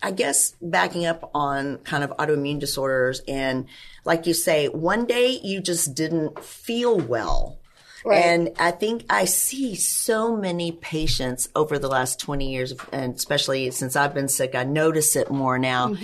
I 0.02 0.12
guess 0.12 0.56
backing 0.62 1.06
up 1.06 1.30
on 1.36 1.78
kind 1.80 2.04
of 2.04 2.10
autoimmune 2.18 2.60
disorders 2.60 3.22
and 3.28 3.68
like 4.04 4.26
you 4.26 4.34
say, 4.34 4.68
one 4.68 5.06
day 5.06 5.40
you 5.44 5.62
just 5.62 5.94
didn't 5.94 6.44
feel 6.44 6.98
well. 6.98 7.60
Right. 8.06 8.24
And 8.24 8.52
I 8.60 8.72
think 8.72 9.06
I 9.10 9.26
see 9.26 9.76
so 9.76 10.36
many 10.36 10.72
patients 10.72 11.50
over 11.56 11.78
the 11.80 11.88
last 11.88 12.20
20 12.20 12.52
years, 12.52 12.74
and 12.92 13.16
especially 13.16 13.72
since 13.72 13.96
I've 13.96 14.14
been 14.14 14.28
sick, 14.30 14.56
I 14.56 14.64
notice 14.64 15.16
it 15.16 15.30
more 15.30 15.60
now 15.60 15.96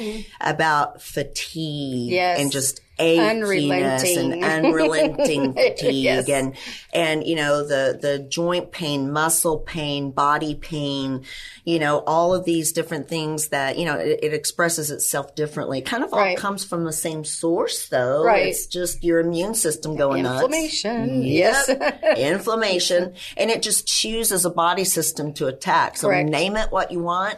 about 0.42 1.02
fatigue 1.02 1.56
Mm-hmm. 1.56 2.14
Yes. 2.14 2.40
and 2.40 2.52
just 2.52 2.82
achiness 2.98 3.30
Unrelenting. 3.30 4.44
and 4.44 4.66
unrelenting 4.66 5.54
fatigue 5.56 6.04
Yes. 6.04 6.30
and 6.30 6.56
and 6.94 7.26
you 7.28 7.36
know 7.36 7.66
the 7.66 7.98
the 8.02 8.20
joint 8.20 8.72
pain 8.72 9.12
muscle 9.12 9.60
pain 9.60 10.12
body 10.12 10.56
pain 10.56 11.26
you 11.66 11.78
know 11.80 12.00
all 12.08 12.34
of 12.34 12.46
these 12.46 12.72
different 12.72 13.08
things 13.10 13.50
that 13.50 13.78
you 13.78 13.86
know 13.86 13.96
it, 13.98 14.20
it 14.24 14.34
expresses 14.34 14.92
itself 14.92 15.36
differently 15.36 15.82
kind 15.82 16.04
of 16.04 16.14
all 16.14 16.20
Right. 16.20 16.38
comes 16.38 16.64
from 16.64 16.86
the 16.86 16.94
same 16.94 17.24
source 17.26 17.88
though 17.90 18.24
Right. 18.24 18.48
it's 18.48 18.66
just 18.68 19.04
your 19.04 19.20
immune 19.20 19.56
system 19.56 19.96
going 19.98 20.24
nuts 20.24 20.44
Inflammation. 20.44 21.22
Yep. 21.24 21.66
Yes. 21.68 22.18
inflammation 22.18 23.14
and 23.38 23.50
it 23.52 23.62
just 23.62 23.88
chooses 23.88 24.46
a 24.46 24.50
body 24.50 24.84
system 24.84 25.34
to 25.34 25.48
attack 25.48 25.98
so 25.98 26.08
Correct. 26.08 26.30
name 26.30 26.56
it 26.56 26.72
what 26.72 26.92
you 26.92 27.00
want 27.00 27.38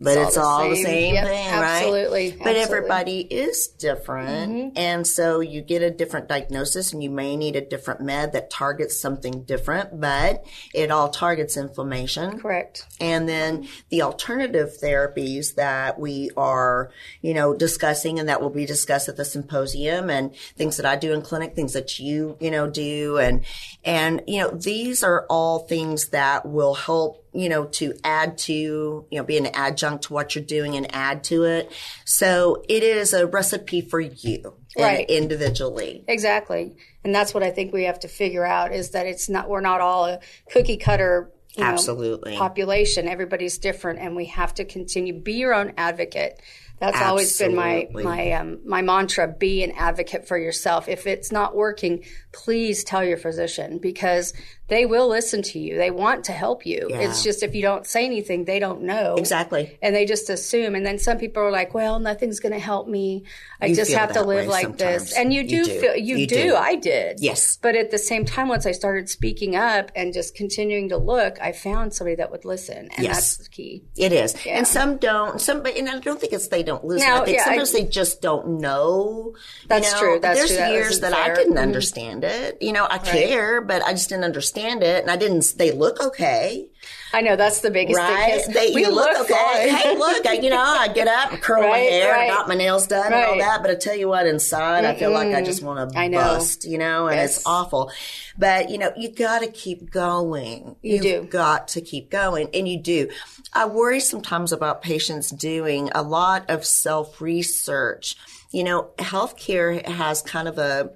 but 0.00 0.16
it's 0.16 0.34
the 0.34 0.40
all 0.40 0.68
the 0.68 0.76
same. 0.76 0.84
same 0.84 1.14
Yep, 1.14 1.26
thing, 1.26 1.46
right? 1.52 1.62
absolutely, 1.62 2.30
But 2.30 2.38
absolutely. 2.38 2.52
Mm-hmm. 2.54 2.62
everybody 2.72 3.20
is 3.20 3.68
different. 3.68 4.78
And 4.78 5.06
so 5.06 5.40
you 5.40 5.60
get 5.60 5.82
a 5.82 5.90
different 5.90 6.28
diagnosis 6.28 6.92
and 6.92 7.02
you 7.02 7.10
may 7.10 7.36
need 7.36 7.54
a 7.56 7.60
different 7.60 8.00
med 8.00 8.32
that 8.32 8.50
targets 8.50 8.98
something 8.98 9.42
different, 9.42 10.00
but 10.00 10.44
it 10.74 10.90
all 10.90 11.10
targets 11.10 11.56
inflammation. 11.56 12.38
Correct. 12.40 12.86
And 13.00 13.28
then 13.28 13.68
the 13.90 14.02
alternative 14.02 14.70
therapies 14.82 15.54
that 15.56 15.98
we 15.98 16.30
are, 16.36 16.90
you 17.20 17.34
know, 17.34 17.54
discussing 17.54 18.18
and 18.18 18.28
that 18.28 18.40
will 18.40 18.50
be 18.50 18.66
discussed 18.66 19.08
at 19.08 19.16
the 19.16 19.24
symposium 19.24 20.08
and 20.10 20.34
things 20.56 20.76
that 20.78 20.86
I 20.86 20.96
do 20.96 21.12
in 21.12 21.22
clinic, 21.22 21.54
things 21.54 21.74
that 21.74 21.98
you, 21.98 22.36
you 22.40 22.50
know, 22.50 22.70
do. 22.70 23.18
And, 23.18 23.44
and, 23.84 24.22
you 24.26 24.40
know, 24.40 24.50
these 24.50 25.02
are 25.02 25.26
all 25.28 25.60
things 25.60 26.08
that 26.08 26.46
will 26.46 26.74
help, 26.74 27.19
you 27.32 27.48
know, 27.48 27.66
to 27.66 27.94
add 28.02 28.38
to, 28.38 28.52
you 28.52 29.06
know, 29.12 29.22
be 29.22 29.36
an 29.38 29.46
adjunct 29.46 30.04
to 30.04 30.12
what 30.12 30.34
you're 30.34 30.44
doing 30.44 30.76
and 30.76 30.92
add 30.94 31.22
to 31.24 31.44
it. 31.44 31.70
So 32.04 32.62
it 32.68 32.82
is 32.82 33.12
a 33.12 33.26
recipe 33.26 33.80
for 33.80 34.00
you 34.00 34.54
Right. 34.78 35.08
individually. 35.08 36.04
Exactly. 36.08 36.76
And 37.04 37.14
that's 37.14 37.34
what 37.34 37.42
I 37.42 37.50
think 37.50 37.72
we 37.72 37.84
have 37.84 38.00
to 38.00 38.08
figure 38.08 38.44
out 38.44 38.72
is 38.72 38.90
that 38.90 39.06
it's 39.06 39.28
not, 39.28 39.48
we're 39.48 39.60
not 39.60 39.80
all 39.80 40.06
a 40.06 40.20
cookie 40.50 40.76
cutter. 40.76 41.30
You 41.56 41.64
know, 41.64 41.70
Absolutely. 41.70 42.36
population. 42.36 43.08
Everybody's 43.08 43.58
different, 43.58 43.98
and 43.98 44.14
we 44.14 44.26
have 44.26 44.54
to 44.54 44.64
continue. 44.64 45.12
Be 45.20 45.32
your 45.32 45.52
own 45.52 45.72
advocate. 45.76 46.40
That's 46.80 47.00
always 47.02 47.38
been 47.38 47.54
my 47.54 47.88
my 47.92 48.32
um, 48.32 48.58
my 48.64 48.80
mantra. 48.82 49.28
Be 49.28 49.62
an 49.62 49.72
advocate 49.72 50.26
for 50.26 50.38
yourself. 50.38 50.88
If 50.88 51.06
it's 51.06 51.30
not 51.30 51.54
working, 51.54 52.04
please 52.32 52.84
tell 52.84 53.04
your 53.04 53.18
physician 53.18 53.78
because 53.78 54.32
they 54.68 54.86
will 54.86 55.08
listen 55.08 55.42
to 55.42 55.58
you. 55.58 55.76
They 55.76 55.90
want 55.90 56.24
to 56.26 56.32
help 56.32 56.64
you. 56.64 56.88
It's 56.92 57.22
just 57.24 57.42
if 57.42 57.54
you 57.56 57.60
don't 57.62 57.86
say 57.86 58.04
anything, 58.06 58.44
they 58.44 58.60
don't 58.60 58.82
know 58.82 59.16
Exactly. 59.16 59.76
and 59.82 59.94
they 59.94 60.06
just 60.06 60.30
assume. 60.30 60.74
And 60.76 60.86
then 60.86 60.98
some 60.98 61.18
people 61.18 61.42
are 61.42 61.50
like, 61.50 61.74
"Well, 61.74 61.98
nothing's 61.98 62.40
going 62.40 62.52
to 62.52 62.58
help 62.60 62.88
me. 62.88 63.24
I 63.60 63.66
You 63.66 63.74
just 63.74 63.92
have 63.92 64.12
to 64.12 64.22
live 64.22 64.46
like 64.48 64.78
this." 64.78 65.12
And 65.16 65.34
you 65.34 65.46
do, 65.46 65.56
You 65.56 65.64
do. 65.64 65.80
feel 65.80 65.96
you, 65.96 66.16
You 66.18 66.26
do. 66.26 66.42
do. 66.50 66.56
I 66.56 66.76
did. 66.76 67.20
Yes. 67.20 67.58
But 67.60 67.74
at 67.76 67.90
the 67.90 67.98
same 67.98 68.24
time, 68.24 68.48
once 68.48 68.64
I 68.64 68.72
started 68.72 69.10
speaking 69.10 69.54
up 69.56 69.90
and 69.94 70.14
just 70.14 70.34
continuing 70.34 70.88
to 70.90 70.96
look, 70.96 71.38
I 71.42 71.52
found 71.52 71.92
somebody 71.92 72.16
that 72.16 72.30
would 72.30 72.44
listen, 72.46 72.88
and 72.96 73.04
Yes. 73.04 73.36
that's 73.36 73.48
the 73.48 73.50
key. 73.50 73.84
It 73.96 74.12
is. 74.12 74.34
And 74.46 74.66
some 74.66 74.96
don't. 74.96 75.40
Some, 75.40 75.66
and 75.66 75.88
I 75.90 75.98
don't 75.98 76.18
think 76.20 76.32
it's 76.32 76.48
they 76.48 76.62
don't 76.70 76.84
listen. 76.84 77.08
No, 77.08 77.22
I 77.22 77.24
think 77.24 77.36
yeah, 77.36 77.42
I- 77.42 77.44
sometimes 77.46 77.72
they 77.72 77.84
just 77.84 78.22
don't 78.22 78.60
know. 78.60 79.34
That's 79.68 79.88
you 79.88 79.92
know? 79.94 80.00
true. 80.00 80.20
That's 80.20 80.38
There's 80.38 80.50
true. 80.50 80.58
That 80.58 80.72
years 80.72 81.00
that 81.00 81.12
I 81.12 81.34
didn't 81.34 81.54
Mhm. 81.54 81.62
understand 81.62 82.24
it. 82.24 82.58
You 82.60 82.72
know, 82.72 82.86
I 82.88 82.98
care, 82.98 83.60
but 83.60 83.82
I 83.82 83.92
just 83.92 84.08
didn't 84.08 84.24
understand 84.24 84.82
it, 84.82 85.02
and 85.02 85.10
I 85.10 85.16
didn't. 85.16 85.44
They 85.56 85.72
look 85.72 86.00
okay, 86.00 86.68
I 87.12 87.20
know 87.22 87.34
that's 87.36 87.60
the 87.60 87.70
biggest 87.70 87.98
right? 87.98 88.40
thing. 88.44 88.52
They 88.54 88.70
we 88.74 88.82
you 88.82 88.94
look, 88.94 89.18
okay. 89.20 89.68
Hey, 89.68 89.96
look, 89.96 90.24
I, 90.26 90.34
you 90.34 90.48
know, 90.50 90.60
I 90.60 90.88
get 90.88 91.08
up, 91.08 91.32
curl 91.40 91.62
my 91.62 91.68
Right, 91.68 91.90
hair, 91.90 92.12
right. 92.12 92.28
got 92.30 92.46
my 92.48 92.54
nails 92.54 92.86
done, 92.86 93.12
and 93.12 93.14
all 93.24 93.38
that. 93.38 93.62
But 93.62 93.70
I 93.72 93.74
tell 93.74 93.96
you 93.96 94.08
what, 94.08 94.26
inside, 94.26 94.84
I 94.84 94.94
feel 94.94 95.10
like 95.10 95.34
I 95.34 95.42
just 95.42 95.62
want 95.62 95.92
to 95.92 96.10
bust. 96.10 96.64
You 96.64 96.78
know, 96.78 97.08
and 97.08 97.16
Yes. 97.16 97.38
it's 97.38 97.46
awful. 97.46 97.90
But 98.38 98.70
you 98.70 98.78
know, 98.78 98.92
you 98.96 99.10
got 99.10 99.40
to 99.40 99.48
keep 99.48 99.90
going. 99.90 100.76
You 100.82 100.94
You've 100.94 101.02
do. 101.02 101.22
got 101.24 101.68
to 101.68 101.80
keep 101.80 102.10
going, 102.10 102.48
and 102.54 102.68
you 102.68 102.80
do. 102.80 103.08
I 103.52 103.66
worry 103.66 104.00
sometimes 104.00 104.52
about 104.52 104.80
patients 104.82 105.30
doing 105.30 105.90
a 105.94 106.02
lot 106.02 106.48
of 106.48 106.64
self 106.64 107.20
research. 107.20 108.16
You 108.52 108.64
know, 108.64 108.90
healthcare 108.98 109.84
has 109.86 110.22
kind 110.22 110.46
of 110.48 110.58
a 110.58 110.90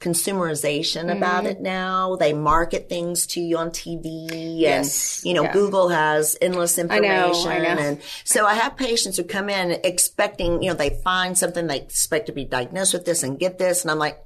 consumerization 0.00 1.14
about 1.14 1.44
Mm-hmm. 1.44 1.46
it 1.46 1.60
now. 1.60 2.16
They 2.16 2.32
market 2.32 2.88
things 2.88 3.26
to 3.28 3.40
you 3.40 3.56
on 3.58 3.70
TV 3.70 4.26
Yes. 4.58 5.18
and, 5.22 5.28
you 5.28 5.34
know, 5.34 5.42
Yeah. 5.44 5.52
Google 5.52 5.88
has 5.90 6.36
endless 6.40 6.78
information. 6.78 7.50
I 7.50 7.58
know. 7.58 7.70
I 7.70 7.74
know. 7.74 7.80
And 7.80 8.00
so 8.24 8.46
I 8.46 8.54
have 8.54 8.76
patients 8.76 9.16
who 9.16 9.24
come 9.24 9.48
in 9.48 9.78
expecting, 9.84 10.62
you 10.62 10.70
know, 10.70 10.74
they 10.74 10.98
find 11.04 11.36
something, 11.36 11.66
they 11.66 11.78
expect 11.78 12.26
to 12.26 12.32
be 12.32 12.44
diagnosed 12.44 12.92
with 12.94 13.04
this 13.04 13.22
and 13.22 13.38
get 13.38 13.58
this. 13.58 13.82
And 13.82 13.90
I'm 13.90 13.98
like, 13.98 14.18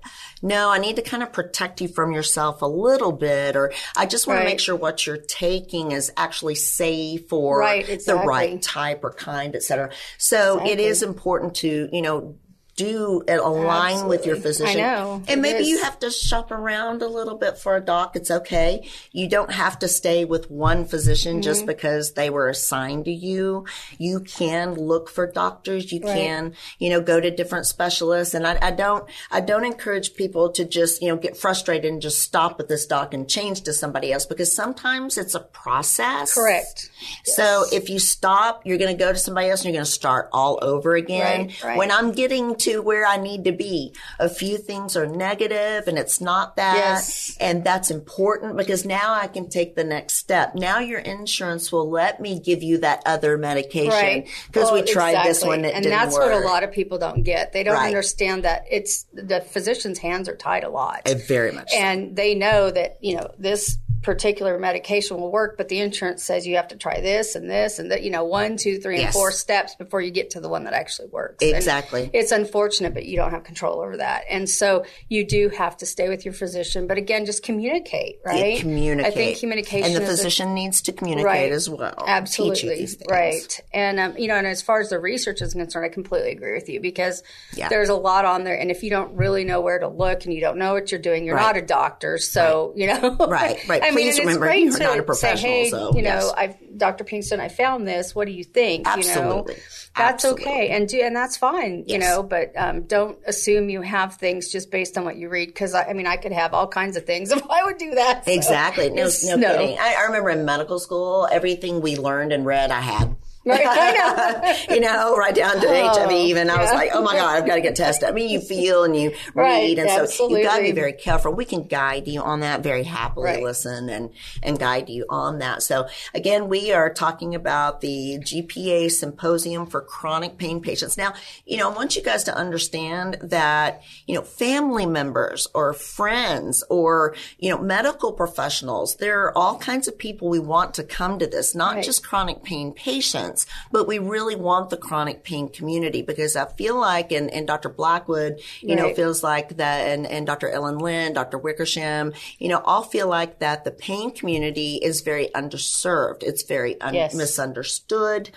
no, 0.43 0.71
I 0.71 0.78
need 0.78 0.97
to 0.97 1.02
kind 1.02 1.23
of 1.23 1.33
protect 1.33 1.81
you 1.81 1.88
from 1.88 2.12
yourself 2.12 2.62
a 2.62 2.66
little 2.66 3.12
bit, 3.12 3.57
or 3.57 3.73
I 3.97 4.07
just 4.07 4.26
want 4.26 4.38
Right. 4.38 4.45
to 4.45 4.50
make 4.50 4.61
sure 4.61 4.76
what 4.76 5.07
you're 5.07 5.16
taking 5.16 5.93
is 5.93 6.12
actually 6.16 6.54
safe 6.54 7.33
or 7.33 7.59
Right, 7.61 7.87
the 8.07 8.16
right 8.16 8.61
type 8.61 9.00
or 9.04 9.12
kind, 9.12 9.54
et 9.57 9.62
cetera. 9.62 9.90
So 10.19 10.64
it 10.64 10.78
is 10.81 11.02
important 11.02 11.54
to, 11.57 11.88
you 11.93 12.02
know, 12.02 12.37
do 12.76 13.23
and 13.28 13.40
align 13.40 14.09
with 14.09 14.26
your 14.26 14.37
physician. 14.37 14.81
I 14.81 14.83
know. 14.83 15.23
And 15.28 15.38
It 15.38 15.43
maybe 15.43 15.64
you 15.64 15.83
have 15.83 15.99
to 16.00 16.11
shop 16.11 16.50
around 16.50 17.02
a 17.02 17.09
little 17.09 17.37
bit 17.37 17.59
for 17.59 17.76
a 17.76 17.81
doc. 17.81 18.16
It's 18.16 18.31
okay. 18.31 18.88
You 19.12 19.28
don't 19.28 19.52
have 19.52 19.78
to 19.81 19.88
stay 19.88 20.25
with 20.25 20.50
one 20.50 20.85
physician 20.85 21.35
Mm-hmm. 21.35 21.40
just 21.43 21.66
because 21.66 22.12
they 22.12 22.28
were 22.31 22.49
assigned 22.49 23.04
to 23.07 23.11
you. 23.12 23.64
You 23.99 24.21
can 24.21 24.75
look 24.75 25.09
for 25.09 25.31
doctors. 25.31 25.90
You 25.93 26.00
can, 26.00 26.54
you 26.78 26.90
know, 26.90 27.00
go 27.00 27.21
to 27.21 27.31
different 27.31 27.66
specialists. 27.66 28.35
And 28.35 28.47
I, 28.47 28.59
I 28.61 28.71
don't, 28.71 29.09
I 29.31 29.40
don't 29.40 29.64
encourage 29.64 30.14
people 30.14 30.50
to 30.52 30.64
just, 30.64 31.00
you 31.02 31.09
know, 31.09 31.16
get 31.16 31.37
frustrated 31.37 31.90
and 31.90 32.02
just 32.02 32.21
stop 32.23 32.61
at 32.61 32.69
this 32.69 32.87
doc 32.87 33.14
and 33.14 33.28
change 33.28 33.62
to 33.62 33.73
somebody 33.73 34.12
else 34.12 34.26
because 34.26 34.54
sometimes 34.54 35.16
it's 35.16 35.35
a 35.35 35.40
process. 35.40 36.35
Correct. 36.35 36.90
So 37.25 37.64
if 37.73 37.88
you 37.88 37.99
stop, 37.99 38.66
you're 38.66 38.78
going 38.78 38.97
to 38.97 39.02
go 39.02 39.12
to 39.12 39.19
somebody 39.19 39.49
else 39.50 39.61
and 39.61 39.66
you're 39.66 39.78
going 39.78 39.87
to 39.87 39.90
start 39.90 40.28
all 40.33 40.59
over 40.62 40.95
again. 40.95 41.47
Right, 41.47 41.64
right. 41.64 41.78
When 41.78 41.90
I'm 41.90 42.12
getting 42.12 42.57
to 42.64 42.80
where 42.83 43.06
I 43.06 43.16
need 43.16 43.44
to 43.44 43.52
be, 43.52 43.94
a 44.18 44.28
few 44.28 44.59
things 44.59 44.97
are 44.97 45.06
negative 45.06 45.88
and 45.88 45.99
it's 45.99 46.21
not 46.21 46.56
that. 46.56 46.76
Yes. 46.76 47.37
And 47.40 47.64
that's 47.64 47.90
important 47.90 48.56
because 48.56 48.85
now 48.85 49.14
I 49.14 49.26
can 49.26 49.49
take 49.49 49.75
the 49.75 49.85
next 49.85 50.14
step. 50.14 50.54
Now 50.54 50.78
your 50.80 51.00
insurance 51.00 51.71
will 51.73 51.88
let 51.90 52.21
me 52.21 52.38
give 52.40 52.62
you 52.62 52.78
that 52.78 53.02
other 53.06 53.37
medication 53.38 53.90
Right. 53.90 54.28
because 54.47 54.71
Well, 54.71 54.83
we 54.83 54.87
tried 54.90 55.14
this 55.26 55.38
exactly. 55.38 55.49
one 55.49 55.62
that 55.62 55.75
and 55.75 55.83
didn't 55.83 55.99
that's 55.99 56.14
work. 56.14 56.33
what 56.33 56.42
a 56.42 56.47
lot 56.47 56.62
of 56.62 56.73
people 56.73 56.99
don't 56.99 57.23
get. 57.23 57.52
They 57.52 57.62
don't 57.62 57.75
Right. 57.75 57.87
understand 57.87 58.44
that 58.44 58.64
it's 58.71 59.06
the 59.12 59.40
physician's 59.40 59.99
hands 59.99 60.28
are 60.28 60.37
tied 60.37 60.64
a 60.64 60.68
lot. 60.68 61.02
Uh, 61.06 61.14
Very 61.26 61.52
much. 61.52 61.71
so. 61.71 61.76
and 61.78 62.16
they 62.16 62.35
know 62.35 62.71
that 62.71 62.99
you 63.00 63.16
know 63.16 63.30
this 63.38 63.78
particular 64.04 64.58
medication 64.58 65.16
will 65.16 65.32
work 65.32 65.56
but 65.56 65.68
the 65.68 65.80
insurance 65.80 66.23
says 66.23 66.46
you 66.46 66.54
have 66.56 66.68
to 66.68 66.76
try 66.76 67.00
this 67.00 67.34
and 67.34 67.50
this 67.50 67.78
and 67.80 67.90
that 67.90 68.02
you 68.02 68.11
know 68.11 68.23
one 68.25 68.56
two 68.56 68.78
three 68.78 68.96
and 68.96 69.04
Yes. 69.04 69.12
four 69.14 69.32
steps 69.32 69.75
before 69.75 70.00
you 70.00 70.11
get 70.12 70.30
to 70.30 70.40
the 70.40 70.49
one 70.49 70.64
that 70.64 70.75
actually 70.75 71.08
works 71.08 71.42
And 71.42 71.56
Exactly. 71.56 72.11
it's 72.12 72.30
unfortunate 72.30 72.94
but 72.94 73.06
you 73.06 73.16
don't 73.16 73.30
have 73.32 73.42
control 73.44 73.80
over 73.80 73.96
that 73.96 74.25
and 74.30 74.49
so 74.49 74.84
you 75.08 75.26
do 75.26 75.49
have 75.49 75.76
to 75.78 75.87
stay 75.87 76.08
with 76.08 76.25
your 76.25 76.34
physician 76.34 76.87
but 76.87 76.99
again 76.99 77.25
just 77.26 77.42
communicate 77.42 78.16
right 78.25 78.61
communicate. 78.61 79.12
i 79.12 79.14
think 79.14 79.38
communication 79.40 79.87
and 79.87 79.96
the 79.96 80.02
is 80.02 80.08
a- 80.08 80.12
physician 80.12 80.54
needs 80.54 80.82
to 80.82 80.92
communicate 80.92 81.25
Right. 81.26 81.52
as 81.52 81.68
well. 81.70 82.04
Absolutely. 82.06 82.87
Right. 83.08 83.61
And, 83.73 83.99
um, 83.99 84.16
you 84.18 84.28
know, 84.28 84.37
and 84.37 84.46
as 84.46 84.61
far 84.61 84.80
as 84.80 84.90
the 84.90 84.99
research 84.99 85.40
is 85.40 85.54
concerned, 85.54 85.87
I 85.87 85.88
completely 85.88 86.32
agree 86.32 86.52
with 86.54 86.68
you 86.68 86.80
because 86.80 87.23
Yeah. 87.54 87.68
there's 87.68 87.88
a 87.88 87.94
lot 87.94 88.25
on 88.26 88.44
there. 88.44 88.54
And 88.58 88.70
if 88.70 88.82
you 88.82 88.90
don't 88.90 89.14
really 89.16 89.44
know 89.44 89.61
where 89.61 89.78
to 89.78 89.88
look 89.88 90.25
and 90.25 90.34
you 90.34 90.40
don't 90.40 90.58
know 90.58 90.75
what 90.75 90.90
you're 90.92 91.00
doing, 91.00 91.25
you're 91.25 91.37
Right. 91.37 91.42
not 91.42 91.56
a 91.56 91.62
doctor. 91.62 92.18
So, 92.18 92.73
you 92.76 92.87
know, 92.88 93.16
Right, 93.26 93.58
right. 93.68 93.82
I 93.95 93.97
mean, 93.97 94.07
Please 94.07 94.19
remember, 94.19 94.31
it's 94.47 94.51
great 94.51 94.63
you're 94.65 94.73
to 94.79 94.83
not 94.85 94.99
a 94.99 95.03
professional. 95.03 95.39
say, 95.53 95.65
hey, 95.65 95.71
so, 95.71 95.89
you 95.97 96.03
know, 96.03 96.09
yes. 96.11 96.33
I've, 96.37 96.57
Dr. 96.79 97.05
Pinkston, 97.05 97.41
I 97.41 97.49
found 97.49 97.87
this. 97.87 98.15
What 98.15 98.27
do 98.27 98.33
you 98.33 98.45
think? 98.45 98.87
You 98.87 98.93
Absolutely. 98.93 99.55
know, 99.55 99.61
that's 99.97 100.25
Absolutely. 100.25 100.45
okay. 100.45 100.69
And 100.71 100.89
do, 100.89 101.01
and 101.01 101.15
that's 101.15 101.37
fine, 101.37 101.85
you 101.87 101.99
know, 101.99 102.23
but, 102.23 102.53
um, 102.57 102.83
don't 102.83 103.17
assume 103.27 103.69
you 103.71 103.81
have 103.83 104.17
things 104.17 104.51
just 104.51 104.71
based 104.71 104.99
on 104.99 105.05
what 105.05 105.17
you 105.17 105.29
read. 105.29 105.55
Cause 105.55 105.73
I, 105.75 105.85
I 105.85 105.93
mean, 105.93 106.07
I 106.07 106.17
could 106.17 106.33
have 106.33 106.53
all 106.53 106.67
kinds 106.67 106.97
of 106.97 107.07
things 107.07 107.31
if 107.33 107.43
I 107.49 107.65
would 107.65 107.79
do 107.79 107.93
that. 107.95 108.25
So 108.25 108.33
Exactly. 108.33 108.89
No, 108.91 109.07
it's- 109.07 109.25
no, 109.25 109.37
kidding. 109.59 109.79
I, 109.79 109.95
I 109.99 110.03
remember 110.07 110.31
in 110.31 110.45
medical 110.45 110.79
school, 110.81 111.29
everything 111.31 111.81
we 111.81 111.97
learned 111.97 112.33
and 112.33 112.45
read, 112.45 112.71
I 112.71 112.81
had. 112.81 113.17
Right, 113.45 114.67
you 114.71 114.81
know, 114.81 115.17
right 115.17 115.35
down 115.35 115.61
to 115.61 115.67
Oh, 115.69 115.89
HIV. 115.93 116.13
Even 116.13 116.49
I 116.51 116.57
was 116.63 116.71
like, 116.73 116.91
oh 116.95 117.03
my 117.03 117.15
god, 117.15 117.37
I've 117.37 117.47
got 117.47 117.57
to 117.57 117.61
get 117.61 117.77
tested. 117.77 118.09
I 118.09 118.13
mean, 118.13 118.29
you 118.31 118.41
feel 118.41 118.85
and 118.85 118.97
you 118.97 119.11
Right, 119.35 119.77
read, 119.77 119.79
and 119.79 120.11
so 120.11 120.29
you've 120.29 120.43
got 120.45 120.57
to 120.59 120.63
be 120.63 120.73
very 120.73 120.93
careful. 120.93 121.33
We 121.33 121.45
can 121.45 121.65
guide 121.65 122.07
you 122.09 122.21
on 122.23 122.41
that 122.41 122.63
very 122.63 122.85
happily. 122.85 123.27
Right. 123.27 123.43
Listen 123.43 123.89
and 123.89 124.11
and 124.43 124.59
guide 124.59 124.89
you 124.89 125.05
on 125.09 125.39
that. 125.41 125.63
So 125.63 125.89
again, 126.15 126.49
we 126.49 126.73
are 126.73 126.93
talking 126.93 127.35
about 127.35 127.81
the 127.81 128.19
GPA 128.21 128.91
Symposium 128.91 129.67
for 129.67 129.81
Chronic 129.81 130.39
Pain 130.39 130.61
Patients. 130.61 130.97
Now, 130.97 131.15
you 131.45 131.57
know, 131.59 131.71
I 131.71 131.75
want 131.75 131.97
you 131.97 132.03
guys 132.03 132.25
to 132.25 132.35
understand 132.35 133.19
that 133.23 133.83
you 134.07 134.15
know 134.15 134.23
family 134.23 134.87
members 134.87 135.47
or 135.55 135.73
friends 135.73 136.63
or 136.71 137.15
you 137.39 137.51
know 137.51 137.59
medical 137.59 138.13
professionals. 138.13 138.97
There 138.97 139.25
are 139.25 139.37
all 139.37 139.59
kinds 139.59 139.89
of 139.89 139.99
people 139.99 140.29
we 140.29 140.39
want 140.39 140.75
to 140.75 140.85
come 140.85 141.19
to 141.19 141.27
this, 141.27 141.55
not 141.55 141.75
Right. 141.77 141.85
just 141.85 142.07
chronic 142.07 142.43
pain 142.45 142.73
patients, 142.73 143.34
but 143.73 143.87
we 143.87 143.99
really 143.99 144.37
want 144.37 144.71
the 144.71 144.76
chronic 144.76 145.23
pain 145.25 145.49
community 145.49 146.03
because 146.03 146.37
I 146.37 146.47
feel 146.47 146.76
like, 146.79 147.12
and, 147.12 147.31
and 147.31 147.47
Dr. 147.47 147.69
Blackwood, 147.69 148.41
you 148.61 148.76
know, 148.76 148.95
feels 148.95 149.23
like 149.23 149.57
that, 149.57 149.88
and, 149.88 150.07
and 150.07 150.26
Dr. 150.26 150.49
Ellen 150.49 150.79
Lynn, 150.79 151.12
Dr. 151.12 151.38
Wickersham, 151.38 152.12
you 152.38 152.49
know, 152.49 152.59
all 152.64 152.83
feel 152.83 153.09
like 153.09 153.38
that 153.41 153.64
the 153.64 153.71
pain 153.71 154.11
community 154.11 154.76
is 154.76 155.00
very 155.00 155.29
underserved. 155.35 156.23
It's 156.23 156.43
very 156.43 156.81
un- 156.81 156.95
Yes. 156.95 157.14
misunderstood. 157.14 158.31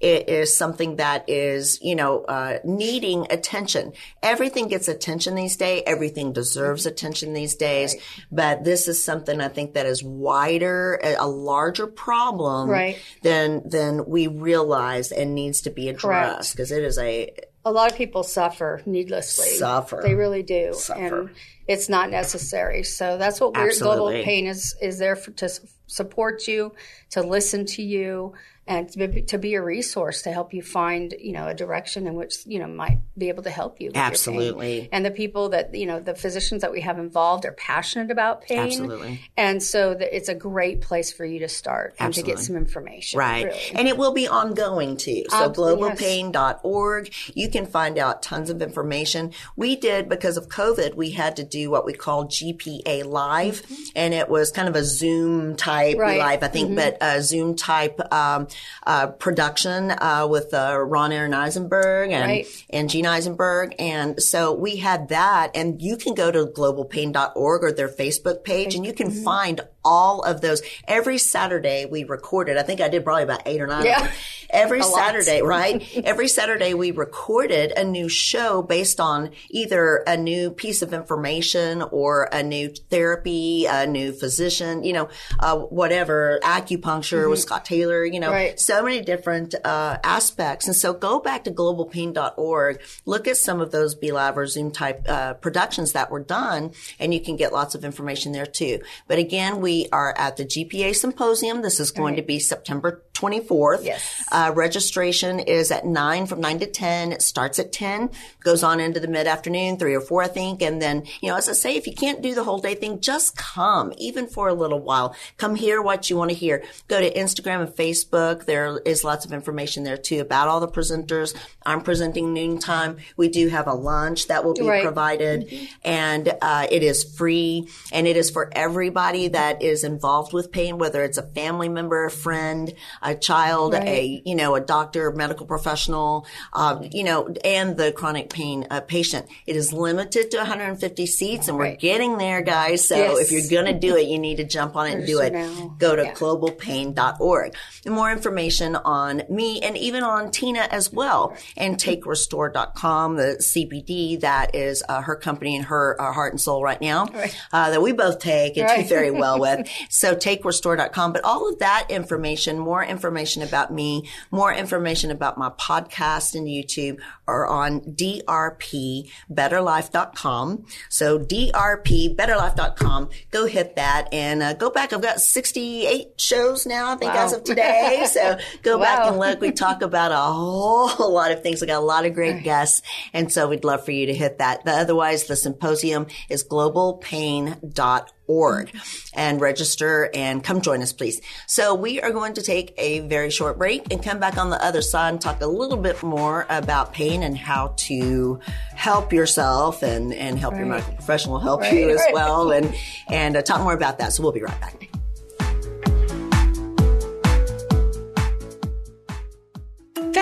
It 0.00 0.28
is 0.28 0.54
something 0.54 0.96
that 0.96 1.28
is, 1.28 1.78
you 1.82 1.94
know, 1.94 2.24
uh, 2.24 2.58
needing 2.64 3.26
attention. 3.30 3.92
Everything 4.22 4.68
gets 4.68 4.88
attention 4.88 5.34
these 5.34 5.56
days. 5.56 5.82
Everything 5.86 6.32
deserves 6.32 6.86
attention 6.86 7.32
these 7.32 7.54
days. 7.54 7.96
But 8.30 8.64
this 8.64 8.88
is 8.88 9.02
something 9.04 9.40
I 9.40 9.48
think 9.48 9.74
that 9.74 9.86
is 9.86 10.02
wider, 10.02 11.00
a, 11.02 11.14
a 11.20 11.26
larger 11.26 11.86
problem 11.86 12.68
Right. 12.68 12.98
than 13.22 13.68
than 13.68 14.06
we 14.06 14.26
realize 14.26 15.12
and 15.12 15.34
needs 15.34 15.62
to 15.62 15.70
be 15.70 15.88
addressed 15.88 16.54
because 16.54 16.72
it 16.72 16.82
is 16.84 16.98
a 16.98 17.32
a 17.64 17.72
lot 17.72 17.90
of 17.90 17.96
people 17.98 18.22
suffer 18.22 18.80
needlessly. 18.86 19.56
Suffer. 19.56 20.00
They 20.02 20.14
really 20.14 20.44
do, 20.44 20.72
Suffer. 20.74 21.20
and 21.22 21.30
it's 21.66 21.88
not 21.88 22.10
necessary. 22.10 22.82
So 22.82 23.18
that's 23.18 23.40
what 23.40 23.54
we're, 23.54 23.72
Global 23.78 24.10
Pain 24.10 24.46
is 24.46 24.76
is 24.80 24.98
there 24.98 25.16
for, 25.16 25.30
to 25.32 25.48
support 25.86 26.46
you, 26.46 26.72
to 27.10 27.22
listen 27.22 27.64
to 27.66 27.82
you, 27.82 28.34
and 28.68 28.88
to 28.90 29.06
be, 29.06 29.22
to 29.22 29.38
be 29.38 29.54
a 29.54 29.62
resource 29.62 30.22
to 30.22 30.32
help 30.32 30.52
you 30.52 30.60
find 30.60 31.14
you 31.20 31.32
know 31.32 31.46
a 31.46 31.54
direction 31.54 32.06
in 32.06 32.14
which 32.14 32.44
you 32.46 32.58
know 32.58 32.66
might 32.66 32.98
be 33.16 33.28
able 33.28 33.44
to 33.44 33.50
help 33.50 33.80
you. 33.80 33.88
With 33.88 33.96
your 33.96 34.04
pain. 34.04 34.12
Absolutely. 34.12 34.88
And 34.90 35.04
the 35.04 35.10
people 35.10 35.50
that 35.50 35.74
you 35.74 35.86
know 35.86 36.00
the 36.00 36.14
physicians 36.14 36.62
that 36.62 36.72
we 36.72 36.80
have 36.80 36.98
involved 36.98 37.44
are 37.44 37.52
passionate 37.52 38.10
about 38.10 38.42
pain. 38.42 38.58
Absolutely. 38.58 39.20
And 39.36 39.62
so 39.62 39.94
that 39.94 40.14
it's 40.14 40.28
a 40.28 40.34
great 40.34 40.80
place 40.80 41.12
for 41.12 41.24
you 41.24 41.40
to 41.40 41.48
start 41.48 41.94
and 41.98 42.12
to 42.14 42.22
get 42.22 42.38
some 42.38 42.56
information. 42.56 43.18
Right. 43.18 43.46
really. 43.46 43.72
And 43.74 43.86
it 43.86 43.96
will 43.96 44.12
be 44.12 44.26
ongoing 44.26 44.96
too. 44.96 45.24
So 45.28 45.36
Absolutely, 45.36 45.88
yes. 45.88 46.00
globalpain.org, 46.00 47.14
you 47.34 47.48
can 47.48 47.66
find 47.66 47.98
out 47.98 48.22
tons 48.22 48.50
of 48.50 48.60
information. 48.60 49.32
We 49.54 49.76
did 49.76 50.08
because 50.08 50.36
of 50.36 50.48
COVID, 50.48 50.94
we 50.94 51.10
had 51.10 51.36
to 51.36 51.44
do 51.44 51.55
what 51.66 51.86
we 51.86 51.94
call 51.94 52.26
GPA 52.26 53.04
live 53.06 53.62
and 53.94 54.12
it 54.12 54.28
was 54.28 54.50
kind 54.50 54.68
of 54.68 54.76
a 54.76 54.84
Zoom 54.84 55.56
type 55.56 55.96
Mm-hmm. 55.96 56.00
Right. 56.00 56.18
Mm-hmm. 56.18 56.28
live, 56.28 56.42
I 56.42 56.48
think, 56.48 56.76
but 56.76 56.98
a 57.00 57.22
Zoom 57.22 57.54
type, 57.56 58.00
um, 58.12 58.48
uh, 58.86 59.06
production, 59.08 59.90
uh, 59.92 60.26
with, 60.28 60.52
uh, 60.52 60.78
Ron 60.78 61.12
Aaron 61.12 61.32
Eisenberg 61.34 62.10
and, 62.12 62.24
Right. 62.30 62.46
and 62.70 62.90
Gene 62.90 63.06
Eisenberg. 63.06 63.74
And 63.78 64.20
so 64.22 64.52
we 64.52 64.76
had 64.76 65.08
that 65.08 65.52
and 65.54 65.80
you 65.80 65.96
can 65.96 66.14
go 66.14 66.30
to 66.30 66.46
globalpain.org 66.46 67.64
or 67.64 67.72
their 67.72 67.88
Facebook 67.88 68.44
page 68.44 68.74
and 68.74 68.84
you 68.84 68.92
can 68.92 69.06
Mm-hmm. 69.10 69.22
find 69.24 69.60
all 69.86 70.20
of 70.22 70.40
those. 70.42 70.60
Every 70.86 71.16
Saturday 71.18 71.86
we 71.86 72.04
recorded. 72.04 72.58
I 72.58 72.62
think 72.62 72.80
I 72.82 72.88
did 72.88 73.04
probably 73.04 73.22
about 73.22 73.42
eight 73.46 73.60
or 73.60 73.66
nine. 73.66 73.84
Yeah. 73.86 74.10
Every. 74.50 74.82
Saturday, 74.96 75.42
right? 75.42 75.82
Every 76.04 76.26
Saturday 76.28 76.72
we 76.74 76.90
recorded 76.90 77.72
a 77.76 77.84
new 77.84 78.08
show 78.08 78.62
based 78.62 78.98
on 78.98 79.30
either 79.50 80.02
a 80.06 80.16
new 80.16 80.50
piece 80.50 80.80
of 80.82 80.92
information 80.94 81.82
or 81.82 82.28
a 82.32 82.42
new 82.42 82.68
therapy, 82.90 83.66
a 83.66 83.86
new 83.86 84.12
physician, 84.12 84.82
you 84.84 84.92
know, 84.92 85.08
uh, 85.40 85.56
whatever, 85.56 86.40
acupuncture 86.42 87.28
with 87.28 87.40
Scott 87.40 87.64
Taylor, 87.64 88.04
you 88.04 88.20
know, 88.20 88.26
Mm-hmm. 88.26 88.34
Right. 88.34 88.60
so 88.60 88.82
many 88.82 89.02
different 89.02 89.54
uh, 89.64 89.98
aspects. 90.02 90.66
And 90.66 90.74
so 90.74 90.92
go 90.92 91.20
back 91.20 91.44
to 91.44 91.50
globalpain.org, 91.52 92.80
look 93.04 93.28
at 93.28 93.36
some 93.36 93.60
of 93.60 93.70
those 93.70 93.94
Be 93.94 94.10
Live 94.12 94.36
or 94.38 94.46
Zoom 94.46 94.70
type 94.72 95.02
uh, 95.08 95.34
productions 95.34 95.92
that 95.92 96.10
were 96.10 96.22
done, 96.22 96.72
and 96.98 97.12
you 97.14 97.20
can 97.20 97.36
get 97.36 97.52
lots 97.52 97.74
of 97.74 97.84
information 97.84 98.32
there 98.32 98.46
too. 98.46 98.80
But 99.06 99.18
again, 99.18 99.60
we 99.60 99.75
are 99.92 100.14
at 100.16 100.36
the 100.36 100.44
GPA 100.44 100.94
Symposium. 100.94 101.62
This 101.62 101.78
is 101.80 101.90
going 101.90 102.16
to 102.16 102.22
be 102.22 102.38
September 102.38 103.02
24th. 103.14 103.84
Yes. 103.84 104.24
Uh, 104.30 104.52
registration 104.54 105.40
is 105.40 105.70
at 105.70 105.86
9 105.86 106.26
from 106.26 106.40
9 106.40 106.58
to 106.60 106.66
10. 106.66 107.12
It 107.12 107.22
starts 107.22 107.58
at 107.58 107.72
10, 107.72 108.10
goes 108.44 108.62
on 108.62 108.78
into 108.80 109.00
the 109.00 109.08
mid 109.08 109.26
afternoon, 109.26 109.78
3 109.78 109.94
or 109.94 110.00
4, 110.00 110.22
I 110.24 110.28
think. 110.28 110.62
And 110.62 110.80
then, 110.82 111.04
you 111.22 111.30
know, 111.30 111.36
as 111.36 111.48
I 111.48 111.52
say, 111.52 111.76
if 111.76 111.86
you 111.86 111.94
can't 111.94 112.20
do 112.22 112.34
the 112.34 112.44
whole 112.44 112.58
day 112.58 112.74
thing, 112.74 113.00
just 113.00 113.36
come, 113.36 113.92
even 113.96 114.26
for 114.26 114.48
a 114.48 114.54
little 114.54 114.80
while. 114.80 115.14
Come 115.38 115.54
hear 115.54 115.80
what 115.80 116.10
you 116.10 116.16
want 116.16 116.30
to 116.30 116.36
hear. 116.36 116.62
Go 116.88 117.00
to 117.00 117.12
Instagram 117.12 117.60
and 117.62 117.70
Facebook. 117.74 118.44
There 118.44 118.78
is 118.84 119.02
lots 119.04 119.24
of 119.24 119.32
information 119.32 119.84
there 119.84 119.96
too 119.96 120.20
about 120.20 120.48
all 120.48 120.60
the 120.60 120.68
presenters. 120.68 121.34
I'm 121.64 121.80
presenting 121.82 122.34
noontime. 122.34 122.98
We 123.16 123.28
do 123.28 123.48
have 123.48 123.66
a 123.66 123.74
lunch 123.74 124.28
that 124.28 124.44
will 124.44 124.54
be 124.54 124.62
Right. 124.66 124.82
provided 124.82 125.50
and, 125.84 126.32
uh, 126.42 126.66
it 126.70 126.82
is 126.82 127.04
free 127.16 127.68
and 127.92 128.06
it 128.06 128.16
is 128.16 128.30
for 128.30 128.50
everybody 128.52 129.28
that 129.28 129.62
is 129.66 129.84
involved 129.84 130.32
with 130.32 130.50
pain, 130.52 130.78
whether 130.78 131.02
it's 131.02 131.18
a 131.18 131.22
family 131.22 131.68
member, 131.68 132.04
a 132.06 132.10
friend, 132.10 132.72
a 133.02 133.14
child, 133.14 133.74
a, 133.74 134.22
you 134.24 134.34
know, 134.34 134.54
a 134.54 134.60
doctor, 134.60 135.10
medical 135.12 135.44
professional, 135.46 136.26
uh, 136.52 136.80
you 136.92 137.04
know, 137.04 137.34
and 137.44 137.76
the 137.76 137.92
chronic 137.92 138.30
pain 138.30 138.66
uh, 138.70 138.80
patient. 138.80 139.26
It 139.46 139.56
is 139.56 139.72
limited 139.72 140.30
to 140.30 140.38
150 140.38 141.06
seats 141.06 141.48
and 141.48 141.58
we're 141.58 141.76
getting 141.76 142.18
there, 142.18 142.40
guys. 142.42 142.86
So 142.88 142.96
Yes. 142.96 143.18
if 143.20 143.32
you're 143.32 143.62
going 143.62 143.72
to 143.72 143.78
do 143.78 143.96
it, 143.96 144.06
you 144.06 144.18
need 144.18 144.36
to 144.36 144.44
jump 144.44 144.76
on 144.76 144.86
it 144.86 144.94
and 144.94 145.06
do 145.06 145.20
it. 145.20 145.32
now. 145.32 145.74
Go 145.78 145.96
to 145.96 146.04
Yeah. 146.04 146.14
globalpain.org. 146.14 147.54
And 147.84 147.94
more 147.94 148.10
information 148.12 148.76
on 148.76 149.22
me 149.28 149.60
and 149.60 149.76
even 149.76 150.02
on 150.02 150.30
Tina 150.30 150.66
as 150.70 150.92
well. 150.92 151.36
And 151.56 151.76
takerestore.com, 151.76 153.16
the 153.16 153.36
CBD, 153.40 154.20
that 154.20 154.54
is 154.54 154.82
uh, 154.88 155.00
her 155.02 155.16
company 155.16 155.56
and 155.56 155.64
her 155.66 155.96
uh, 156.00 156.12
heart 156.12 156.32
and 156.32 156.40
soul 156.40 156.62
right 156.62 156.80
now, 156.80 157.08
uh, 157.52 157.70
that 157.70 157.82
we 157.82 157.92
both 157.92 158.18
take 158.18 158.56
and 158.56 158.66
do 158.68 158.74
Right. 158.74 158.88
very 158.88 159.10
well 159.10 159.38
with. 159.40 159.55
So 159.88 160.14
takerestore.com. 160.16 161.12
But 161.12 161.24
all 161.24 161.48
of 161.48 161.58
that 161.60 161.86
information, 161.90 162.58
more 162.58 162.84
information 162.84 163.42
about 163.42 163.72
me, 163.72 164.08
more 164.30 164.52
information 164.52 165.10
about 165.10 165.38
my 165.38 165.48
podcast 165.50 166.34
and 166.34 166.46
YouTube 166.46 167.00
are 167.28 167.46
on 167.46 167.80
drpbetterlife.com. 167.80 170.64
So 170.88 171.18
drpbetterlife.com. 171.18 173.10
Go 173.30 173.46
hit 173.46 173.76
that 173.76 174.08
and 174.12 174.42
uh, 174.42 174.54
go 174.54 174.70
back. 174.70 174.92
I've 174.92 175.02
got 175.02 175.20
68 175.20 176.20
shows 176.20 176.66
now, 176.66 176.92
I 176.92 176.96
think, 176.96 177.14
Wow. 177.14 177.24
as 177.24 177.32
of 177.32 177.44
today. 177.44 178.04
So 178.16 178.38
go 178.62 178.78
back 178.78 179.04
and 179.06 179.18
look. 179.18 179.40
We 179.40 179.50
talk 179.52 179.82
about 179.82 180.12
a 180.12 180.16
whole 180.16 181.12
lot 181.12 181.32
of 181.32 181.42
things. 181.42 181.60
We 181.60 181.66
got 181.66 181.78
a 181.78 181.84
lot 181.84 182.06
of 182.06 182.14
great 182.14 182.42
guests. 182.44 182.80
And 183.12 183.30
so 183.32 183.48
we'd 183.48 183.64
love 183.64 183.84
for 183.84 183.90
you 183.92 184.06
to 184.06 184.14
hit 184.14 184.38
that. 184.38 184.64
But 184.64 184.74
otherwise, 184.74 185.24
the 185.26 185.36
symposium 185.36 186.06
is 186.30 186.44
globalpain.org 186.44 188.06
org 188.26 188.72
and 189.14 189.40
register 189.40 190.10
and 190.14 190.42
come 190.42 190.60
join 190.60 190.82
us, 190.82 190.92
please. 190.92 191.20
So 191.46 191.74
we 191.74 192.00
are 192.00 192.10
going 192.10 192.34
to 192.34 192.42
take 192.42 192.74
a 192.78 193.00
very 193.00 193.30
short 193.30 193.58
break 193.58 193.92
and 193.92 194.02
come 194.02 194.18
back 194.18 194.38
on 194.38 194.50
the 194.50 194.62
other 194.64 194.82
side 194.82 195.10
and 195.10 195.20
talk 195.20 195.40
a 195.40 195.46
little 195.46 195.76
bit 195.76 196.02
more 196.02 196.46
about 196.48 196.92
pain 196.92 197.22
and 197.22 197.36
how 197.36 197.74
to 197.76 198.40
help 198.74 199.12
yourself 199.12 199.82
and, 199.82 200.12
and 200.12 200.38
help 200.38 200.54
your 200.56 200.66
medical 200.66 200.94
professional 200.94 201.38
help 201.38 201.62
you 201.72 201.90
as 201.90 202.00
right. 202.00 202.14
well 202.14 202.52
and, 202.52 202.74
and 203.08 203.36
uh, 203.36 203.42
talk 203.42 203.60
more 203.62 203.74
about 203.74 203.98
that. 203.98 204.12
So 204.12 204.22
we'll 204.22 204.32
be 204.32 204.42
right 204.42 204.60
back. 204.60 204.95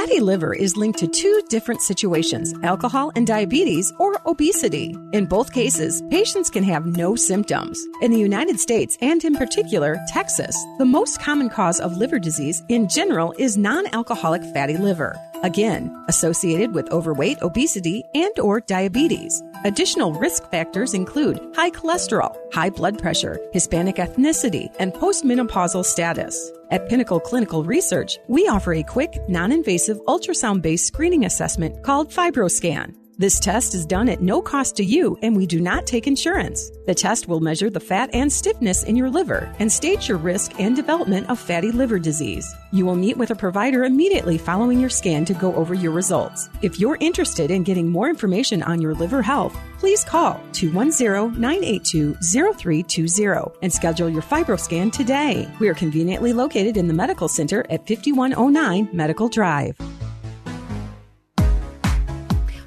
Fatty 0.05 0.21
liver 0.21 0.53
is 0.53 0.77
linked 0.77 0.99
to 0.99 1.07
two 1.07 1.41
different 1.49 1.81
situations 1.81 2.53
alcohol 2.63 3.11
and 3.17 3.27
diabetes, 3.27 3.91
or 3.99 4.21
obesity. 4.27 4.95
In 5.15 5.25
both 5.25 5.55
cases, 5.55 6.03
patients 6.11 6.51
can 6.51 6.63
have 6.63 6.85
no 6.85 7.17
symptoms. 7.17 7.83
In 8.03 8.13
the 8.13 8.19
United 8.19 8.61
States, 8.61 8.99
and 9.01 9.25
in 9.25 9.35
particular, 9.35 9.99
Texas, 10.09 10.55
the 10.77 10.85
most 10.85 11.23
common 11.23 11.49
cause 11.49 11.81
of 11.81 11.97
liver 11.97 12.19
disease 12.19 12.63
in 12.69 12.87
general 12.87 13.33
is 13.39 13.57
non 13.57 13.87
alcoholic 13.95 14.43
fatty 14.53 14.77
liver. 14.77 15.19
Again, 15.45 15.95
associated 16.09 16.73
with 16.73 16.91
overweight, 16.91 17.43
obesity, 17.43 18.03
and 18.15 18.39
or 18.39 18.61
diabetes. 18.61 19.43
Additional 19.65 20.15
risk 20.15 20.51
factors 20.51 20.95
include 20.95 21.39
high 21.55 21.71
cholesterol, 21.71 22.35
high 22.55 22.71
blood 22.71 22.99
pressure, 22.99 23.39
Hispanic 23.53 23.97
ethnicity, 23.97 24.75
and 24.79 24.95
postmenopausal 24.95 25.85
status. 25.85 26.51
At 26.71 26.89
Pinnacle 26.89 27.21
Clinical 27.21 27.63
Research, 27.63 28.19
we 28.27 28.49
offer 28.49 28.73
a 28.73 28.83
quick, 28.83 29.19
non 29.29 29.53
invasive 29.53 30.01
ultrasound 30.07 30.63
based 30.63 30.87
screening 30.87 31.27
assessment 31.27 31.83
called 31.83 32.09
FibroScan. 32.09 33.04
This 33.17 33.39
test 33.39 33.77
is 33.77 33.87
done 33.87 34.09
at 34.09 34.23
no 34.23 34.43
cost 34.43 34.75
to 34.77 34.85
you, 34.85 35.17
and 35.23 35.37
we 35.37 35.47
do 35.47 35.61
not 35.61 35.87
take 35.87 36.09
insurance. 36.09 36.73
The 36.87 36.97
test 36.97 37.29
will 37.29 37.39
measure 37.39 37.71
the 37.71 37.79
fat 37.79 38.11
and 38.13 38.33
stiffness 38.33 38.83
in 38.83 38.97
your 38.97 39.09
liver 39.09 39.55
and 39.61 39.71
stage 39.71 40.09
your 40.09 40.19
risk 40.19 40.59
and 40.59 40.75
development 40.75 41.31
of 41.31 41.39
fatty 41.39 41.71
liver 41.71 42.01
disease. 42.01 42.53
You 42.73 42.85
will 42.85 42.97
meet 42.97 43.17
with 43.17 43.31
a 43.31 43.37
provider 43.37 43.85
immediately 43.85 44.37
following 44.37 44.81
your 44.81 44.91
scan 44.91 45.25
to 45.27 45.35
go 45.35 45.55
over 45.55 45.75
your 45.75 45.93
results. 45.93 46.49
If 46.61 46.81
you're 46.81 46.99
interested 46.99 47.53
in 47.53 47.63
getting 47.63 47.89
more 47.89 48.09
information 48.09 48.65
on 48.65 48.83
your 48.83 48.95
liver 48.95 49.23
health, 49.23 49.57
please 49.79 50.03
call 50.03 50.41
210 50.53 51.41
982 51.41 52.15
0320 52.15 53.59
and 53.63 53.73
schedule 53.73 54.09
your 54.09 54.23
FibroScan 54.23 54.91
today. 54.91 55.49
We 55.61 55.69
are 55.69 55.75
conveniently 55.75 56.33
located 56.33 56.77
in 56.77 56.89
the 56.89 56.95
Medical 56.95 57.29
Center 57.29 57.65
at 57.71 57.87
5109 57.87 58.89
Medical 58.93 59.29
Drive. 59.29 59.79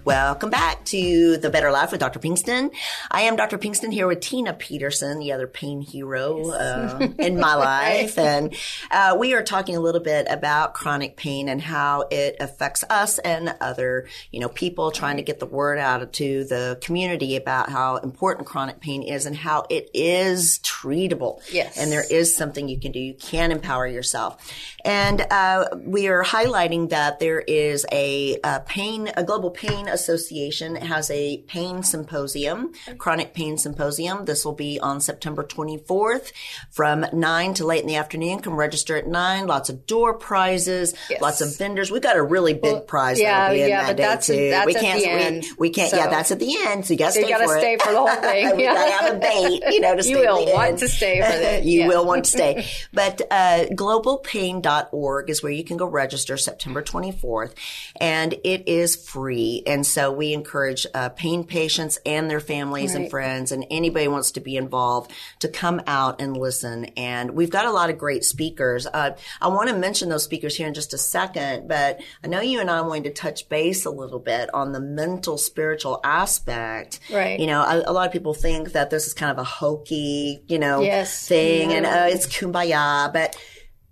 Welcome 0.07 0.51
back 0.51 0.85
to 0.85 1.35
The 1.35 1.49
Better 1.49 1.69
Life 1.69 1.91
with 1.91 1.99
Dr. 1.99 2.19
Pinkston. 2.19 2.73
I 3.11 3.23
am 3.23 3.35
Dr. 3.35 3.57
Pinkston 3.57 3.91
here 3.91 4.07
with 4.07 4.21
Tina 4.21 4.53
Peterson, 4.53 5.19
the 5.19 5.33
other 5.33 5.47
pain 5.47 5.81
hero 5.81 6.49
uh, 6.51 7.09
in 7.19 7.37
my 7.37 7.55
life. 7.55 8.17
And 8.17 8.55
uh, 8.89 9.17
we 9.19 9.33
are 9.33 9.43
talking 9.43 9.75
a 9.75 9.81
little 9.81 9.99
bit 9.99 10.27
about 10.29 10.73
chronic 10.73 11.17
pain 11.17 11.49
and 11.49 11.61
how 11.61 12.05
it 12.09 12.37
affects 12.39 12.85
us 12.89 13.19
and 13.19 13.53
other, 13.59 14.07
you 14.31 14.39
know, 14.39 14.47
people 14.47 14.91
trying 14.91 15.17
to 15.17 15.23
get 15.23 15.41
the 15.41 15.45
word 15.45 15.77
out 15.77 16.13
to 16.13 16.45
the 16.45 16.79
community 16.81 17.35
about 17.35 17.69
how 17.69 17.97
important 17.97 18.47
chronic 18.47 18.79
pain 18.79 19.03
is 19.03 19.25
and 19.25 19.35
how 19.35 19.65
it 19.69 19.89
is 19.93 20.59
treatable. 20.59 21.41
Yes. 21.51 21.77
And 21.77 21.91
there 21.91 22.05
is 22.09 22.33
something 22.33 22.69
you 22.69 22.79
can 22.79 22.93
do. 22.93 22.99
You 22.99 23.13
can 23.13 23.51
empower 23.51 23.85
yourself. 23.85 24.53
And 24.85 25.19
uh, 25.19 25.65
we 25.75 26.07
are 26.07 26.23
highlighting 26.23 26.91
that 26.91 27.19
there 27.19 27.41
is 27.41 27.85
a, 27.91 28.39
a 28.41 28.61
pain, 28.61 29.11
a 29.17 29.25
global 29.25 29.51
pain 29.51 29.89
Association 29.97 30.75
has 30.75 31.10
a 31.10 31.39
pain 31.47 31.81
symposium, 31.83 32.71
chronic 32.97 33.33
pain 33.33 33.57
symposium. 33.57 34.25
This 34.25 34.45
will 34.45 34.53
be 34.53 34.79
on 34.79 35.01
September 35.01 35.43
24th 35.43 36.31
from 36.71 37.05
9 37.12 37.53
to 37.55 37.65
late 37.65 37.81
in 37.81 37.88
the 37.88 37.95
afternoon. 37.95 38.39
Come 38.39 38.55
register 38.55 38.95
at 38.95 39.07
9. 39.07 39.47
Lots 39.47 39.69
of 39.69 39.86
door 39.88 40.13
prizes, 40.13 40.93
Yes. 41.10 41.21
lots 41.21 41.41
of 41.41 41.57
vendors. 41.57 41.89
We've 41.91 42.01
got 42.01 42.15
a 42.15 42.23
really 42.23 42.53
big 42.53 42.63
Well, 42.73 42.81
prize 42.81 43.19
yeah, 43.19 43.39
that'll 43.49 43.55
be 43.55 43.62
in 43.63 43.69
yeah, 43.69 43.81
that 43.81 43.88
but 43.88 43.97
day 43.97 44.03
that's- 44.03 44.27
too. 44.27 44.49
that's 44.51 44.65
we 44.67 44.75
at 44.75 44.81
can't, 44.81 44.99
the 45.01 45.07
we- 45.07 45.13
end. 45.21 45.45
We, 45.57 45.69
can't, 45.71 45.93
yeah, 45.93 46.07
that's 46.10 46.31
at 46.31 46.39
the 46.39 46.55
end. 46.67 46.86
So 46.86 46.93
you 46.93 46.99
got 46.99 47.07
to 47.07 47.12
stay 47.23 47.33
for 47.33 47.57
stay 47.57 47.73
it. 47.73 47.81
for 47.81 47.91
the 47.91 47.97
whole 47.97 48.07
thing, 48.21 48.55
we 48.55 48.63
yeah. 48.63 48.73
got 48.75 48.86
to 48.86 48.91
have 49.05 49.15
a 49.15 49.19
bait, 49.19 49.63
you 49.73 49.79
know, 49.79 49.95
to 49.95 50.03
stay 50.07 50.12
You 50.12 50.19
will 50.19 50.45
want 50.53 50.69
end. 50.69 50.79
to 50.79 50.88
stay 50.88 51.21
for 51.21 51.27
this, 51.31 51.65
you 51.71 51.79
yeah. 51.81 51.88
will 51.88 52.05
want 52.05 52.25
to 52.25 52.31
stay. 52.31 52.65
But 52.93 53.21
uh, 53.31 53.65
globalpain.org 53.71 55.29
is 55.29 55.41
where 55.43 55.51
you 55.51 55.63
can 55.63 55.77
go 55.77 55.86
register 55.88 56.38
September 56.38 56.81
24th, 56.81 57.53
and 57.99 58.33
it 58.43 58.67
is 58.67 58.95
free. 58.95 59.63
And 59.65 59.86
so 59.88 60.12
we 60.12 60.34
encourage 60.34 60.86
uh, 60.93 61.10
pain 61.10 61.43
patients 61.43 61.97
and 62.06 62.30
their 62.30 62.39
families 62.39 62.93
and 62.95 63.10
friends 63.10 63.52
and 63.52 63.65
anybody 63.71 64.06
who 64.06 64.12
wants 64.12 64.32
to 64.32 64.39
be 64.39 64.58
involved 64.58 65.12
to 65.39 65.47
come 65.47 65.82
out 65.88 66.21
and 66.21 66.36
listen. 66.38 66.86
And 66.97 67.32
we've 67.32 67.50
got 67.50 67.65
a 67.65 67.71
lot 67.71 67.89
of 67.89 67.97
great 67.97 68.23
speakers. 68.23 68.86
Uh, 68.86 69.15
I 69.41 69.47
want 69.47 69.69
to 69.69 69.76
mention 69.76 70.10
those 70.10 70.23
speakers 70.23 70.56
here 70.56 70.67
in 70.67 70.73
just 70.73 70.93
a 70.93 70.97
second, 70.97 71.67
but 71.67 72.02
I 72.23 72.28
know 72.28 72.41
you 72.41 72.60
and 72.60 72.69
I 72.69 72.82
wanted 72.82 73.06
to 73.06 73.21
touch 73.21 73.47
base 73.50 73.86
a 73.86 73.89
little 73.91 74.19
bit 74.19 74.54
on 74.54 74.71
the 74.73 74.80
mental 74.80 75.38
spiritual 75.38 76.00
aspect. 76.04 77.00
Right. 77.12 77.39
You 77.39 77.47
know, 77.47 77.62
a, 77.62 77.84
a 77.89 77.93
lot 77.93 78.06
of 78.08 78.13
people 78.13 78.34
think 78.34 78.73
that 78.73 78.89
this 78.89 79.08
is 79.08 79.13
kind 79.13 79.32
of 79.32 79.38
a 79.38 79.43
hokey, 79.43 80.43
you 80.47 80.60
know, 80.60 80.82
Yes. 80.82 81.28
thing 81.28 81.73
and 81.73 81.86
uh, 81.86 82.08
it's 82.10 82.28
kumbaya, 82.28 83.12
but 83.13 83.36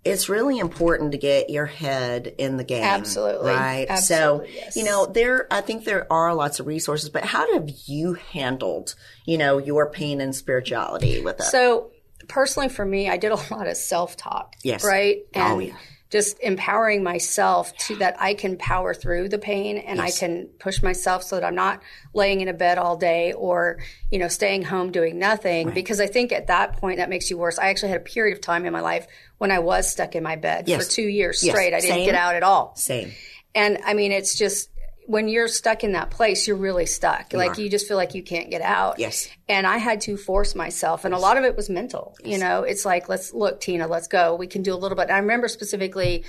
it's 0.06 0.28
really 0.28 0.58
important 0.58 1.12
to 1.12 1.18
get 1.18 1.50
your 1.50 1.66
head 1.66 2.34
in 2.38 2.56
the 2.56 2.64
game. 2.64 2.84
Absolutely. 2.84 3.52
Right. 3.52 3.86
Absolutely, 3.88 4.48
so, 4.48 4.54
yes. 4.54 4.76
you 4.76 4.84
know, 4.84 5.06
there, 5.06 5.46
I 5.52 5.60
think 5.60 5.84
there 5.84 6.10
are 6.12 6.34
lots 6.34 6.60
of 6.60 6.66
resources, 6.66 7.10
but 7.10 7.24
how 7.24 7.52
have 7.52 7.68
you 7.86 8.14
handled, 8.14 8.94
you 9.24 9.38
know, 9.38 9.58
your 9.58 9.90
pain 9.90 10.20
and 10.20 10.34
spirituality 10.34 11.22
with 11.22 11.38
that? 11.38 11.44
So 11.44 11.90
personally 12.28 12.68
for 12.68 12.84
me, 12.84 13.08
I 13.08 13.16
did 13.16 13.32
a 13.32 13.54
lot 13.54 13.66
of 13.66 13.76
self-talk. 13.76 14.56
Yes. 14.62 14.84
Right? 14.84 15.26
Oh, 15.34 15.58
And 15.58 15.62
yeah. 15.68 15.74
Just 16.10 16.38
empowering 16.40 17.02
myself 17.02 17.76
to 17.78 17.96
that 17.96 18.16
I 18.20 18.34
can 18.34 18.56
power 18.58 18.94
through 18.94 19.28
the 19.28 19.38
pain 19.38 19.76
and 19.78 20.00
I 20.00 20.10
can 20.12 20.46
push 20.60 20.80
myself 20.82 21.24
so 21.24 21.34
that 21.36 21.44
I'm 21.44 21.56
not 21.56 21.82
laying 22.14 22.40
in 22.40 22.48
a 22.48 22.52
bed 22.52 22.78
all 22.78 22.96
day 22.96 23.32
or, 23.32 23.78
you 24.10 24.18
know, 24.20 24.28
staying 24.28 24.62
home 24.62 24.92
doing 24.92 25.18
nothing. 25.18 25.70
Because 25.70 26.00
I 26.00 26.06
think 26.06 26.30
at 26.32 26.46
that 26.46 26.76
point 26.76 26.98
that 26.98 27.08
makes 27.10 27.28
you 27.28 27.36
worse. 27.38 27.58
I 27.58 27.70
actually 27.70 27.88
had 27.88 28.00
a 28.00 28.04
period 28.04 28.36
of 28.36 28.40
time 28.40 28.64
in 28.66 28.72
my 28.72 28.80
life 28.80 29.06
when 29.38 29.50
I 29.50 29.58
was 29.58 29.90
stuck 29.90 30.14
in 30.14 30.22
my 30.22 30.36
bed 30.36 30.68
Yes. 30.68 30.84
for 30.86 30.92
two 30.92 31.02
years 31.08 31.42
Yes. 31.42 31.52
straight. 31.54 31.74
I 31.74 31.80
didn't 31.80 31.96
Same. 31.96 32.06
get 32.06 32.14
out 32.14 32.36
at 32.36 32.44
all. 32.44 32.74
Same. 32.76 33.10
And 33.54 33.78
I 33.84 33.94
mean, 33.94 34.12
it's 34.12 34.36
just 34.36 34.70
when 35.06 35.28
you're 35.28 35.48
stuck 35.48 35.84
in 35.84 35.92
that 35.92 36.10
place, 36.10 36.46
you're 36.46 36.56
really 36.56 36.86
stuck. 36.86 37.32
like 37.32 37.58
are. 37.58 37.60
you 37.60 37.68
just 37.70 37.86
feel 37.88 37.96
like 37.96 38.14
you 38.14 38.22
can't 38.22 38.50
get 38.50 38.62
out. 38.62 38.98
Yes. 38.98 39.28
And 39.48 39.66
I 39.66 39.78
had 39.78 40.00
to 40.02 40.16
force 40.16 40.54
myself, 40.54 41.04
and 41.04 41.14
a 41.14 41.18
lot 41.18 41.36
of 41.36 41.44
it 41.44 41.56
was 41.56 41.70
mental. 41.70 42.16
You 42.24 42.38
know, 42.38 42.62
it's 42.62 42.84
like, 42.84 43.08
let's 43.08 43.32
look, 43.32 43.60
Tina, 43.60 43.86
let's 43.86 44.08
go. 44.08 44.34
We 44.34 44.46
can 44.46 44.62
do 44.62 44.74
a 44.74 44.76
little 44.76 44.96
bit. 44.96 45.02
And 45.02 45.12
I 45.12 45.18
remember 45.18 45.48
specifically 45.48 46.24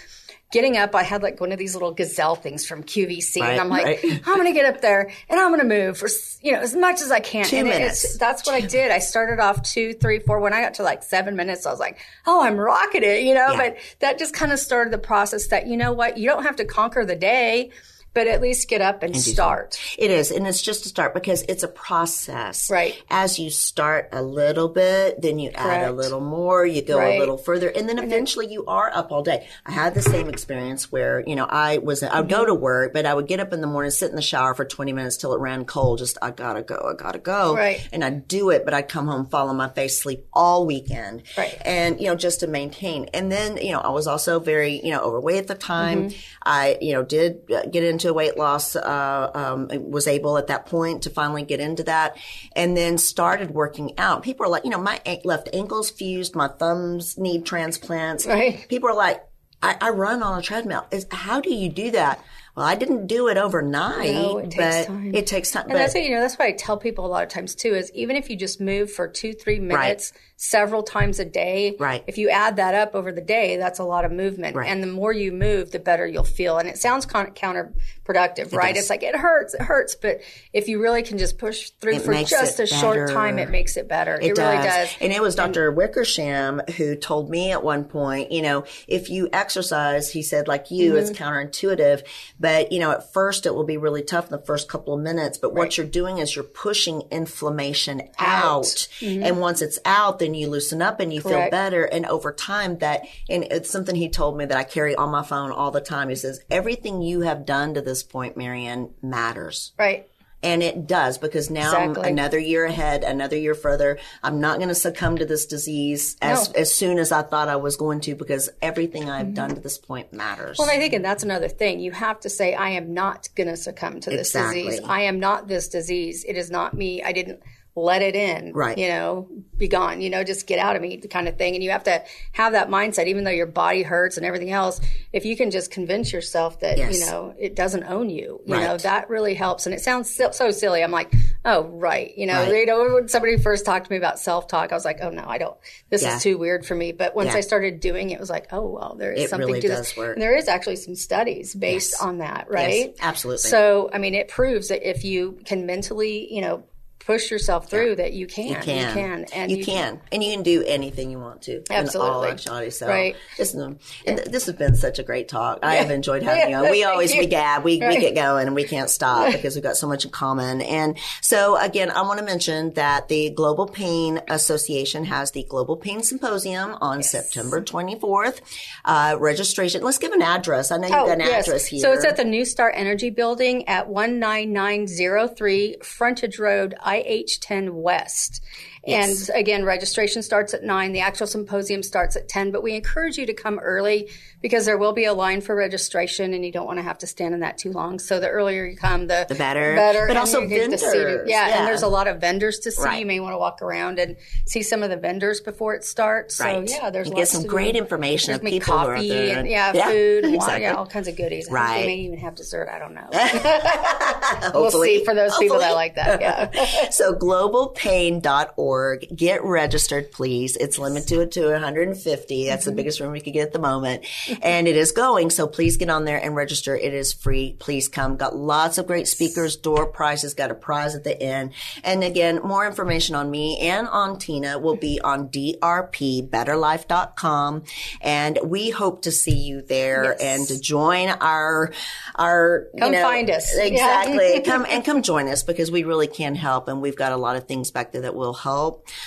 getting 0.51 0.77
up. 0.77 0.95
I 0.95 1.03
had 1.03 1.23
like 1.23 1.41
one 1.41 1.51
of 1.51 1.57
these 1.59 1.73
little 1.75 1.91
gazelle 1.91 2.35
things 2.35 2.65
from 2.65 2.83
QVC, 2.83 3.41
Right, 3.41 3.51
and 3.51 3.59
I'm 3.59 3.69
like, 3.69 3.85
right. 3.85 4.21
I'm 4.25 4.35
going 4.35 4.47
to 4.47 4.53
get 4.53 4.65
up 4.73 4.79
there 4.81 5.11
and 5.29 5.39
I'm 5.39 5.49
going 5.49 5.59
to 5.59 5.67
move 5.67 5.97
for 5.97 6.07
you 6.41 6.53
know 6.53 6.59
as 6.61 6.73
much 6.75 7.01
as 7.01 7.11
I 7.11 7.19
can. 7.19 7.45
Two 7.45 7.57
and 7.57 7.67
minutes. 7.67 8.17
That's 8.17 8.45
what 8.45 8.55
I 8.55 8.61
did. 8.61 8.91
I 8.91 8.99
started 8.99 9.39
off 9.41 9.61
two, 9.63 9.93
three, 9.93 10.19
four. 10.19 10.39
When 10.39 10.53
I 10.53 10.61
got 10.61 10.75
to 10.75 10.83
like 10.83 11.03
seven 11.03 11.35
minutes, 11.35 11.65
I 11.65 11.71
was 11.71 11.79
like, 11.79 11.99
oh, 12.25 12.41
I'm 12.41 12.55
rocking 12.57 13.03
it. 13.03 13.23
You 13.23 13.33
know, 13.33 13.51
Yeah. 13.51 13.57
but 13.57 13.77
that 13.99 14.19
just 14.19 14.33
kind 14.33 14.51
of 14.53 14.59
started 14.59 14.93
the 14.93 14.97
process 14.99 15.47
that 15.47 15.67
you 15.67 15.75
know 15.75 15.91
what, 15.91 16.17
you 16.17 16.29
don't 16.29 16.43
have 16.43 16.55
to 16.57 16.65
conquer 16.65 17.03
the 17.05 17.15
day. 17.15 17.71
But 18.17 18.25
at 18.25 18.41
least 18.41 18.67
get 18.67 18.81
up 18.81 19.03
and 19.03 19.15
start. 19.15 19.79
It 19.95 20.09
is, 20.09 20.31
and 20.31 20.47
it's 20.47 20.63
just 20.63 20.87
a 20.87 20.89
start 20.89 21.13
because 21.13 21.43
it's 21.43 21.61
a 21.61 21.67
process. 21.67 22.67
Right. 22.71 22.99
As 23.11 23.37
you 23.37 23.51
start 23.51 24.09
a 24.11 24.23
little 24.23 24.69
bit, 24.69 25.21
then 25.21 25.37
you 25.37 25.51
add 25.53 25.87
a 25.87 25.91
little 25.91 26.19
more, 26.19 26.65
you 26.65 26.81
go 26.81 26.99
a 26.99 27.19
little 27.19 27.37
further, 27.37 27.69
and 27.69 27.87
then 27.87 27.99
eventually 27.99 28.47
you 28.47 28.65
are 28.65 28.89
up 28.91 29.11
all 29.11 29.21
day. 29.21 29.47
I 29.67 29.71
had 29.71 29.93
the 29.93 30.01
same 30.01 30.29
experience 30.29 30.91
where, 30.91 31.23
you 31.27 31.35
know, 31.35 31.45
I 31.45 31.77
was, 31.77 32.01
I 32.01 32.19
would 32.19 32.29
go 32.29 32.37
Mm-hmm. 32.37 32.47
to 32.47 32.53
work, 32.55 32.93
but 32.93 33.05
I 33.05 33.13
would 33.13 33.27
get 33.27 33.39
up 33.39 33.53
in 33.53 33.61
the 33.61 33.67
morning, 33.67 33.91
sit 33.91 34.09
in 34.09 34.15
the 34.15 34.21
shower 34.21 34.55
for 34.55 34.65
20 34.65 34.93
minutes 34.93 35.17
till 35.17 35.33
it 35.33 35.39
ran 35.39 35.65
cold. 35.65 35.99
Just, 35.99 36.17
I 36.21 36.31
gotta 36.31 36.63
go, 36.63 36.75
I 36.75 36.95
gotta 36.95 37.19
go. 37.19 37.55
Right. 37.55 37.87
And 37.93 38.03
I'd 38.03 38.27
do 38.27 38.49
it, 38.49 38.65
but 38.65 38.73
I'd 38.73 38.89
come 38.89 39.07
home, 39.07 39.27
fall 39.27 39.49
on 39.49 39.57
my 39.57 39.69
face, 39.69 40.01
sleep 40.01 40.25
all 40.33 40.65
weekend. 40.65 41.23
Right. 41.37 41.55
And, 41.65 41.99
you 41.99 42.07
know, 42.07 42.15
just 42.15 42.39
to 42.39 42.47
maintain. 42.47 43.09
And 43.13 43.31
then, 43.31 43.57
you 43.57 43.73
know, 43.73 43.79
I 43.79 43.89
was 43.89 44.07
also 44.07 44.39
very, 44.39 44.83
you 44.83 44.91
know, 44.91 45.01
overweight 45.01 45.37
at 45.37 45.47
the 45.47 45.55
time. 45.55 46.09
Mm-hmm. 46.09 46.17
I, 46.43 46.77
you 46.81 46.93
know, 46.93 47.03
did 47.03 47.41
uh, 47.51 47.65
get 47.65 47.83
into 47.83 48.06
weight 48.13 48.37
loss, 48.37 48.75
uh, 48.75 49.31
um, 49.33 49.69
was 49.89 50.07
able 50.07 50.37
at 50.37 50.47
that 50.47 50.65
point 50.65 51.03
to 51.03 51.09
finally 51.09 51.43
get 51.43 51.59
into 51.59 51.83
that 51.83 52.17
and 52.55 52.75
then 52.75 52.97
started 52.97 53.51
working 53.51 53.97
out. 53.97 54.23
People 54.23 54.45
are 54.45 54.49
like, 54.49 54.63
you 54.63 54.69
know, 54.69 54.81
my 54.81 54.99
left 55.23 55.49
ankle's 55.53 55.89
fused, 55.89 56.35
my 56.35 56.47
thumbs 56.47 57.17
need 57.17 57.45
transplants. 57.45 58.25
Right. 58.25 58.65
People 58.69 58.89
are 58.89 58.95
like, 58.95 59.23
I, 59.61 59.75
I 59.81 59.89
run 59.89 60.21
on 60.21 60.37
a 60.37 60.41
treadmill. 60.41 60.85
Is 60.91 61.07
how 61.11 61.41
do 61.41 61.53
you 61.53 61.69
do 61.69 61.91
that? 61.91 62.23
Well, 62.55 62.65
I 62.65 62.75
didn't 62.75 63.05
do 63.05 63.27
it 63.27 63.37
overnight, 63.37 64.13
No, 64.13 64.39
it 64.39 64.49
takes 64.49 64.55
but 64.55 64.85
time. 64.87 65.15
it 65.15 65.27
takes 65.27 65.51
time. 65.51 65.63
And 65.63 65.73
but 65.73 65.77
that's 65.77 65.93
what 65.93 66.03
you 66.03 66.11
know. 66.11 66.21
That's 66.21 66.39
what 66.39 66.47
I 66.47 66.51
tell 66.53 66.77
people 66.77 67.05
a 67.05 67.07
lot 67.07 67.23
of 67.23 67.29
times 67.29 67.53
too. 67.53 67.75
Is 67.75 67.91
even 67.93 68.15
if 68.15 68.31
you 68.31 68.35
just 68.35 68.59
move 68.59 68.91
for 68.91 69.07
two, 69.07 69.33
three 69.33 69.59
minutes, 69.59 70.11
several 70.39 70.83
times 70.83 71.19
a 71.19 71.25
day, 71.25 71.75
Right. 71.79 72.03
If 72.05 72.17
you 72.19 72.29
add 72.29 72.57
that 72.57 72.75
up 72.75 72.93
over 72.93 73.11
the 73.11 73.21
day, 73.21 73.57
that's 73.57 73.79
a 73.79 73.83
lot 73.83 74.05
of 74.05 74.11
movement. 74.11 74.55
Right. 74.55 74.69
And 74.69 74.83
the 74.83 74.87
more 74.87 75.11
you 75.11 75.31
move, 75.31 75.71
the 75.71 75.79
better 75.79 76.05
you'll 76.05 76.23
feel. 76.23 76.59
And 76.59 76.69
it 76.69 76.77
sounds 76.77 77.07
con- 77.07 77.31
counterproductive, 77.31 78.53
right? 78.53 78.75
does. 78.75 78.83
It's 78.83 78.89
like 78.91 79.01
it 79.01 79.15
hurts, 79.15 79.55
it 79.55 79.61
hurts, 79.63 79.95
but 79.95 80.21
if 80.53 80.67
you 80.67 80.79
really 80.81 81.01
can 81.01 81.17
just 81.17 81.39
push 81.39 81.71
through 81.71 81.95
It 81.95 82.01
for 82.03 82.13
just 82.23 82.59
it 82.59 82.63
a 82.63 82.67
short 82.67 83.09
time, 83.09 83.39
it 83.39 83.49
makes 83.49 83.77
it 83.77 83.87
better. 83.87 84.13
It, 84.21 84.37
really 84.37 84.57
does. 84.57 84.89
And 85.01 85.11
it 85.11 85.21
was 85.23 85.33
Dr. 85.35 85.71
Wickersham 85.71 86.61
who 86.77 86.95
told 86.95 87.31
me 87.31 87.51
at 87.51 87.63
one 87.63 87.83
point, 87.85 88.31
you 88.31 88.43
know, 88.43 88.63
if 88.87 89.09
you 89.09 89.29
exercise, 89.33 90.11
he 90.11 90.21
said, 90.21 90.47
like 90.47 90.69
you, 90.71 90.87
Mm-hmm. 90.93 90.97
it's 90.99 91.09
counterintuitive, 91.11 92.03
but 92.39 92.71
you 92.71 92.79
know, 92.79 92.91
at 92.91 93.11
first 93.11 93.45
it 93.47 93.55
will 93.55 93.65
be 93.65 93.77
really 93.77 94.03
tough 94.03 94.25
in 94.25 94.31
the 94.31 94.45
first 94.45 94.69
couple 94.69 94.93
of 94.93 95.01
minutes, 95.01 95.37
but 95.39 95.53
what 95.53 95.77
you're 95.77 95.85
doing 95.87 96.19
is 96.19 96.35
you're 96.35 96.43
pushing 96.45 97.01
inflammation 97.11 98.01
out. 98.19 98.37
Out. 98.47 98.87
And 99.01 99.39
once 99.41 99.61
it's 99.61 99.79
out, 99.83 100.19
then 100.19 100.26
you 100.35 100.49
loosen 100.49 100.81
up 100.81 100.99
and 100.99 101.13
you 101.13 101.21
feel 101.21 101.49
better. 101.49 101.83
And 101.83 102.05
over 102.05 102.31
time 102.33 102.77
that, 102.79 103.01
and 103.29 103.43
it's 103.45 103.69
something 103.69 103.95
he 103.95 104.09
told 104.09 104.37
me 104.37 104.45
that 104.45 104.57
I 104.57 104.63
carry 104.63 104.95
on 104.95 105.09
my 105.11 105.23
phone 105.23 105.51
all 105.51 105.71
the 105.71 105.81
time. 105.81 106.09
He 106.09 106.15
says, 106.15 106.39
everything 106.49 107.01
you 107.01 107.21
have 107.21 107.45
done 107.45 107.73
to 107.75 107.81
this 107.81 108.03
point, 108.03 108.37
Marianne, 108.37 108.91
matters. 109.01 109.73
Right. 109.77 110.09
And 110.43 110.61
it 110.61 110.85
does 110.85 111.17
because 111.17 111.49
now 111.49 111.71
Exactly. 111.71 112.03
I'm 112.03 112.09
another 112.13 112.37
year 112.37 112.63
ahead, 112.65 113.03
another 113.03 113.35
year 113.35 113.55
further. 113.55 113.97
I'm 114.21 114.39
not 114.39 114.57
going 114.57 114.69
to 114.69 114.75
succumb 114.75 115.17
to 115.17 115.25
this 115.25 115.47
disease 115.47 116.15
as, 116.21 116.37
No. 116.37 116.51
Mm-hmm. 116.53 116.61
as 116.61 116.75
soon 116.75 116.99
as 116.99 117.11
I 117.11 117.23
thought 117.23 117.49
I 117.49 117.55
was 117.55 117.75
going 117.75 118.01
to 118.01 118.13
because 118.13 118.47
everything 118.61 119.09
I've 119.09 119.33
done 119.33 119.55
to 119.55 119.59
this 119.61 119.79
point 119.79 120.13
matters. 120.13 120.59
Well, 120.59 120.69
I 120.69 120.77
think, 120.77 120.93
and 120.93 121.03
that's 121.03 121.23
another 121.23 121.49
thing. 121.49 121.79
You 121.79 121.91
have 121.91 122.19
to 122.19 122.29
say, 122.29 122.53
I 122.53 122.69
am 122.69 122.93
not 122.93 123.29
going 123.35 123.47
to 123.47 123.57
succumb 123.57 123.99
to 124.01 124.11
this 124.11 124.29
Exactly. 124.29 124.63
disease. 124.63 124.81
I 124.85 125.01
am 125.01 125.19
not 125.19 125.47
this 125.47 125.69
disease. 125.69 126.23
It 126.23 126.37
is 126.37 126.51
not 126.51 126.75
me. 126.75 127.01
I 127.01 127.13
didn't 127.13 127.41
let 127.77 128.01
it 128.01 128.15
in, 128.15 128.53
Right. 128.53 128.75
You 128.75 128.87
know, 128.87 129.27
be 129.55 129.67
gone, 129.67 130.01
you 130.01 130.09
know, 130.09 130.23
just 130.23 130.47
get 130.47 130.57
out 130.57 130.75
of 130.75 130.81
me, 130.81 130.97
the 130.97 131.07
kind 131.07 131.27
of 131.27 131.37
thing. 131.37 131.53
And 131.53 131.63
you 131.63 131.69
have 131.69 131.83
to 131.83 132.03
have 132.31 132.53
that 132.53 132.69
mindset, 132.69 133.05
even 133.05 133.23
though 133.23 133.29
your 133.31 133.45
body 133.45 133.83
hurts 133.83 134.17
and 134.17 134.25
everything 134.25 134.49
else. 134.51 134.81
If 135.13 135.25
you 135.25 135.37
can 135.37 135.51
just 135.51 135.69
convince 135.69 136.11
yourself 136.11 136.59
that, 136.61 136.77
Yes. 136.79 136.99
you 136.99 137.05
know, 137.05 137.35
it 137.39 137.55
doesn't 137.55 137.83
own 137.83 138.09
you, 138.09 138.41
you 138.45 138.55
Right. 138.55 138.63
know, 138.63 138.77
that 138.77 139.09
really 139.11 139.35
helps. 139.35 139.67
And 139.67 139.75
it 139.75 139.81
sounds 139.81 140.13
so, 140.13 140.31
so 140.31 140.49
silly. 140.49 140.83
I'm 140.83 140.91
like, 140.91 141.13
oh, 141.45 141.65
right. 141.65 142.17
You 142.17 142.25
know, 142.25 142.41
Right. 142.43 142.53
you 142.55 142.65
know, 142.65 142.93
when 142.95 143.07
somebody 143.09 143.37
first 143.37 143.63
talked 143.63 143.85
to 143.85 143.91
me 143.91 143.97
about 143.97 144.17
self 144.19 144.47
talk, 144.47 144.71
I 144.71 144.75
was 144.75 144.85
like, 144.85 144.99
oh 145.01 145.09
no, 145.11 145.25
I 145.27 145.37
don't, 145.37 145.55
this 145.91 146.01
Yeah. 146.01 146.15
is 146.17 146.23
too 146.23 146.37
weird 146.39 146.65
for 146.65 146.73
me. 146.73 146.91
But 146.93 147.15
once 147.15 147.29
Yeah. 147.31 147.37
I 147.37 147.41
started 147.41 147.79
doing 147.79 148.09
it, 148.09 148.15
it 148.15 148.19
was 148.19 148.29
like, 148.31 148.47
oh, 148.51 148.67
well, 148.67 148.95
there 148.97 149.11
is 149.13 149.25
It 149.25 149.29
something 149.29 149.47
really 149.47 149.61
to 149.61 149.67
this. 149.67 149.95
work. 149.95 150.15
And 150.15 150.21
there 150.21 150.35
is 150.35 150.47
actually 150.47 150.77
some 150.77 150.95
studies 150.95 151.53
based 151.53 151.91
Yes. 151.93 152.01
on 152.01 152.17
that, 152.19 152.47
right? 152.49 152.95
absolutely. 153.01 153.49
So, 153.49 153.89
I 153.93 153.99
mean, 153.99 154.15
it 154.15 154.27
proves 154.29 154.69
that 154.69 154.87
if 154.87 155.03
you 155.03 155.39
can 155.45 155.65
mentally, 155.67 156.33
you 156.33 156.41
know, 156.41 156.63
push 156.99 157.31
yourself 157.31 157.69
through 157.69 157.95
that 157.95 158.11
you 158.11 158.27
can, 158.27 158.47
You 158.49 158.55
can. 158.55 158.87
you 158.87 158.93
can, 158.93 159.25
and 159.33 159.49
you, 159.51 159.63
can. 159.63 160.01
And 160.11 160.21
you 160.21 160.33
can 160.35 160.43
do 160.43 160.61
anything 160.65 161.09
you 161.09 161.19
want 161.19 161.43
to. 161.43 161.53
In 161.53 161.63
all 161.69 161.77
Absolutely. 161.79 162.29
actuality. 162.29 162.69
So 162.71 162.87
Right. 162.87 163.15
this, 163.37 163.53
is- 163.53 163.75
and 164.05 164.17
this 164.27 164.45
has 164.47 164.55
been 164.55 164.75
such 164.75 164.99
a 164.99 165.03
great 165.03 165.29
talk. 165.29 165.59
I 165.63 165.75
have 165.75 165.89
enjoyed 165.89 166.21
having 166.23 166.49
Yeah, 166.49 166.63
you. 166.65 166.71
We 166.71 166.83
always, 166.83 167.13
you. 167.13 167.21
we 167.21 167.27
gab, 167.27 167.63
we, 167.63 167.77
we 167.79 167.99
get 167.99 168.13
going 168.13 168.47
and 168.47 168.55
we 168.55 168.65
can't 168.65 168.89
stop 168.89 169.31
because 169.31 169.55
we've 169.55 169.63
got 169.63 169.77
so 169.77 169.87
much 169.87 170.03
in 170.03 170.11
common. 170.11 170.61
And 170.61 170.97
so 171.21 171.55
again, 171.57 171.91
I 171.91 172.01
want 172.01 172.19
to 172.19 172.25
mention 172.25 172.73
that 172.73 173.07
the 173.07 173.29
Global 173.29 173.67
Pain 173.67 174.19
Association 174.27 175.05
has 175.05 175.31
the 175.31 175.43
Global 175.43 175.77
Pain 175.77 176.03
Symposium 176.03 176.75
on 176.81 177.03
September 177.03 177.61
24th. 177.61 178.39
Uh, 178.83 179.15
registration. 179.19 179.81
Let's 179.81 179.97
give 179.97 180.11
an 180.11 180.21
address. 180.21 180.71
I 180.71 180.77
know 180.77 180.87
you've 180.87 180.91
got 180.91 181.09
an 181.09 181.21
address 181.21 181.65
here. 181.67 181.79
Oh, 181.79 181.83
So 181.83 181.93
it's 181.93 182.03
at 182.05 182.17
the 182.17 182.25
New 182.25 182.43
Star 182.43 182.69
Energy 182.75 183.09
Building 183.11 183.65
at 183.69 183.89
19903 183.89 185.77
Frontage 185.83 186.39
Road, 186.39 186.75
IH 186.87 187.39
10 187.41 187.75
West. 187.75 188.41
Yes. 188.87 189.29
And 189.29 189.37
again, 189.39 189.65
registration 189.65 190.23
starts 190.23 190.53
at 190.53 190.63
9. 190.63 190.93
The 190.93 191.01
actual 191.01 191.27
symposium 191.27 191.83
starts 191.83 192.15
at 192.15 192.27
10, 192.29 192.51
but 192.51 192.63
we 192.63 192.73
encourage 192.73 193.17
you 193.17 193.25
to 193.25 193.33
come 193.33 193.59
early 193.59 194.09
because 194.41 194.65
there 194.65 194.77
will 194.77 194.93
be 194.93 195.05
a 195.05 195.13
line 195.13 195.41
for 195.41 195.55
registration 195.55 196.33
and 196.33 196.45
you 196.45 196.51
don't 196.51 196.65
want 196.65 196.77
to 196.79 196.83
have 196.83 196.97
to 196.99 197.07
stand 197.07 197.33
in 197.33 197.41
that 197.41 197.57
too 197.57 197.71
long. 197.71 197.99
So 197.99 198.19
the 198.19 198.29
earlier 198.29 198.65
you 198.65 198.77
come, 198.77 199.07
the, 199.07 199.25
The 199.27 199.35
better. 199.35 199.75
better. 199.75 200.01
But 200.07 200.11
And 200.11 200.17
also 200.19 200.41
you 200.41 200.47
get 200.47 200.71
to 200.71 200.77
see 200.77 200.85
it. 200.85 200.91
vendors. 200.93 201.29
Yeah, 201.29 201.47
Yeah. 201.49 201.57
and 201.59 201.67
there's 201.67 201.81
a 201.83 201.87
lot 201.87 202.07
of 202.07 202.21
vendors 202.21 202.59
to 202.59 202.71
see. 202.71 202.81
Right. 202.83 202.99
You 202.99 203.05
may 203.05 203.19
want 203.19 203.33
to 203.33 203.37
walk 203.37 203.61
around 203.61 203.99
and 203.99 204.15
see 204.45 204.61
some 204.63 204.83
of 204.83 204.89
the 204.89 204.95
vendors 204.97 205.41
before 205.41 205.73
it 205.75 205.83
starts. 205.83 206.35
So 206.35 206.45
Right. 206.45 206.69
yeah, 206.69 206.89
there's 206.89 207.09
You 207.09 207.15
get 207.15 207.27
some 207.27 207.43
great 207.45 207.73
do. 207.73 207.79
information 207.79 208.27
There's 208.31 208.39
of 208.39 208.45
people 208.45 208.73
who 208.77 208.79
are 208.87 208.95
coffee 208.95 209.09
there. 209.09 209.39
and 209.39 209.47
yeah, 209.49 209.73
Yeah, 209.73 209.89
food, 209.89 210.23
and 210.25 210.35
water, 210.37 210.59
yeah, 210.59 210.75
all 210.75 210.85
kinds 210.87 211.07
of 211.09 211.17
goodies. 211.17 211.49
Right. 211.51 211.81
They 211.81 211.87
may 211.87 211.95
even 211.95 212.19
have 212.19 212.35
dessert. 212.35 212.69
I 212.71 212.79
don't 212.79 212.93
know. 212.93 213.07
we'll 214.53 214.63
Hopefully. 214.63 214.99
see 214.99 215.03
for 215.05 215.13
those 215.13 215.35
people 215.37 215.59
that 215.59 215.73
like 215.73 215.95
that. 215.95 216.21
Yeah. 216.21 216.89
so 216.91 217.13
globalpain.org. 217.13 218.76
Get 219.15 219.43
registered, 219.43 220.11
please. 220.11 220.55
It's 220.55 220.79
limited 220.79 221.31
to 221.33 221.51
150. 221.51 222.45
That's 222.47 222.61
Mm-hmm. 222.63 222.69
the 222.69 222.75
biggest 222.75 222.99
room 222.99 223.11
we 223.11 223.21
could 223.21 223.33
get 223.33 223.47
at 223.47 223.53
the 223.53 223.59
moment. 223.59 224.05
And 224.41 224.67
it 224.67 224.75
is 224.75 224.91
going. 224.91 225.29
So 225.29 225.47
please 225.47 225.77
get 225.77 225.89
on 225.89 226.05
there 226.05 226.17
and 226.17 226.35
register. 226.35 226.75
It 226.75 226.93
is 226.93 227.13
free. 227.13 227.55
Please 227.59 227.87
come. 227.87 228.17
Got 228.17 228.35
lots 228.35 228.77
of 228.77 228.87
great 228.87 229.07
speakers, 229.07 229.55
door 229.55 229.85
prizes, 229.87 230.33
got 230.33 230.51
a 230.51 230.55
prize 230.55 230.95
at 230.95 231.03
the 231.03 231.21
end. 231.21 231.53
And 231.83 232.03
again, 232.03 232.41
more 232.43 232.65
information 232.67 233.15
on 233.15 233.29
me 233.31 233.59
and 233.59 233.87
on 233.87 234.19
Tina 234.19 234.59
will 234.59 234.75
be 234.75 234.99
on 235.03 235.29
drpbetterlife.com. 235.29 237.63
And 238.01 238.39
we 238.43 238.69
hope 238.69 239.01
to 239.03 239.11
see 239.11 239.37
you 239.37 239.61
there 239.61 240.15
Yes. 240.19 240.21
and 240.21 240.47
to 240.47 240.59
join 240.59 241.09
our, 241.09 241.71
our, 242.15 242.65
you 242.73 242.79
Come 242.79 242.91
know- 242.91 243.01
find 243.01 243.29
us. 243.29 243.51
Yeah. 243.55 243.63
Exactly. 243.63 244.41
come 244.41 244.65
and 244.67 244.83
come 244.83 245.01
join 245.03 245.27
us 245.27 245.43
because 245.43 245.71
we 245.71 245.83
really 245.83 246.07
can 246.07 246.35
help 246.35 246.67
and 246.67 246.81
we've 246.81 246.95
got 246.95 247.11
a 247.11 247.17
lot 247.17 247.35
of 247.35 247.47
things 247.47 247.71
back 247.71 247.91
there 247.91 248.01
that 248.01 248.15
will 248.15 248.33
help. 248.33 248.56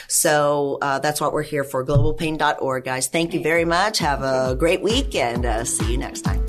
So 0.08 0.78
uh, 0.82 0.98
that's 0.98 1.20
what 1.20 1.32
we're 1.32 1.42
here 1.42 1.64
for. 1.64 1.84
Globalpain.org, 1.84 2.84
guys. 2.84 3.08
Thank 3.08 3.34
you 3.34 3.42
very 3.42 3.64
much. 3.64 3.98
Have 3.98 4.22
a 4.22 4.54
great 4.58 4.82
week 4.82 5.14
and 5.14 5.44
uh, 5.44 5.64
see 5.64 5.92
you 5.92 5.98
next 5.98 6.22
time. 6.22 6.44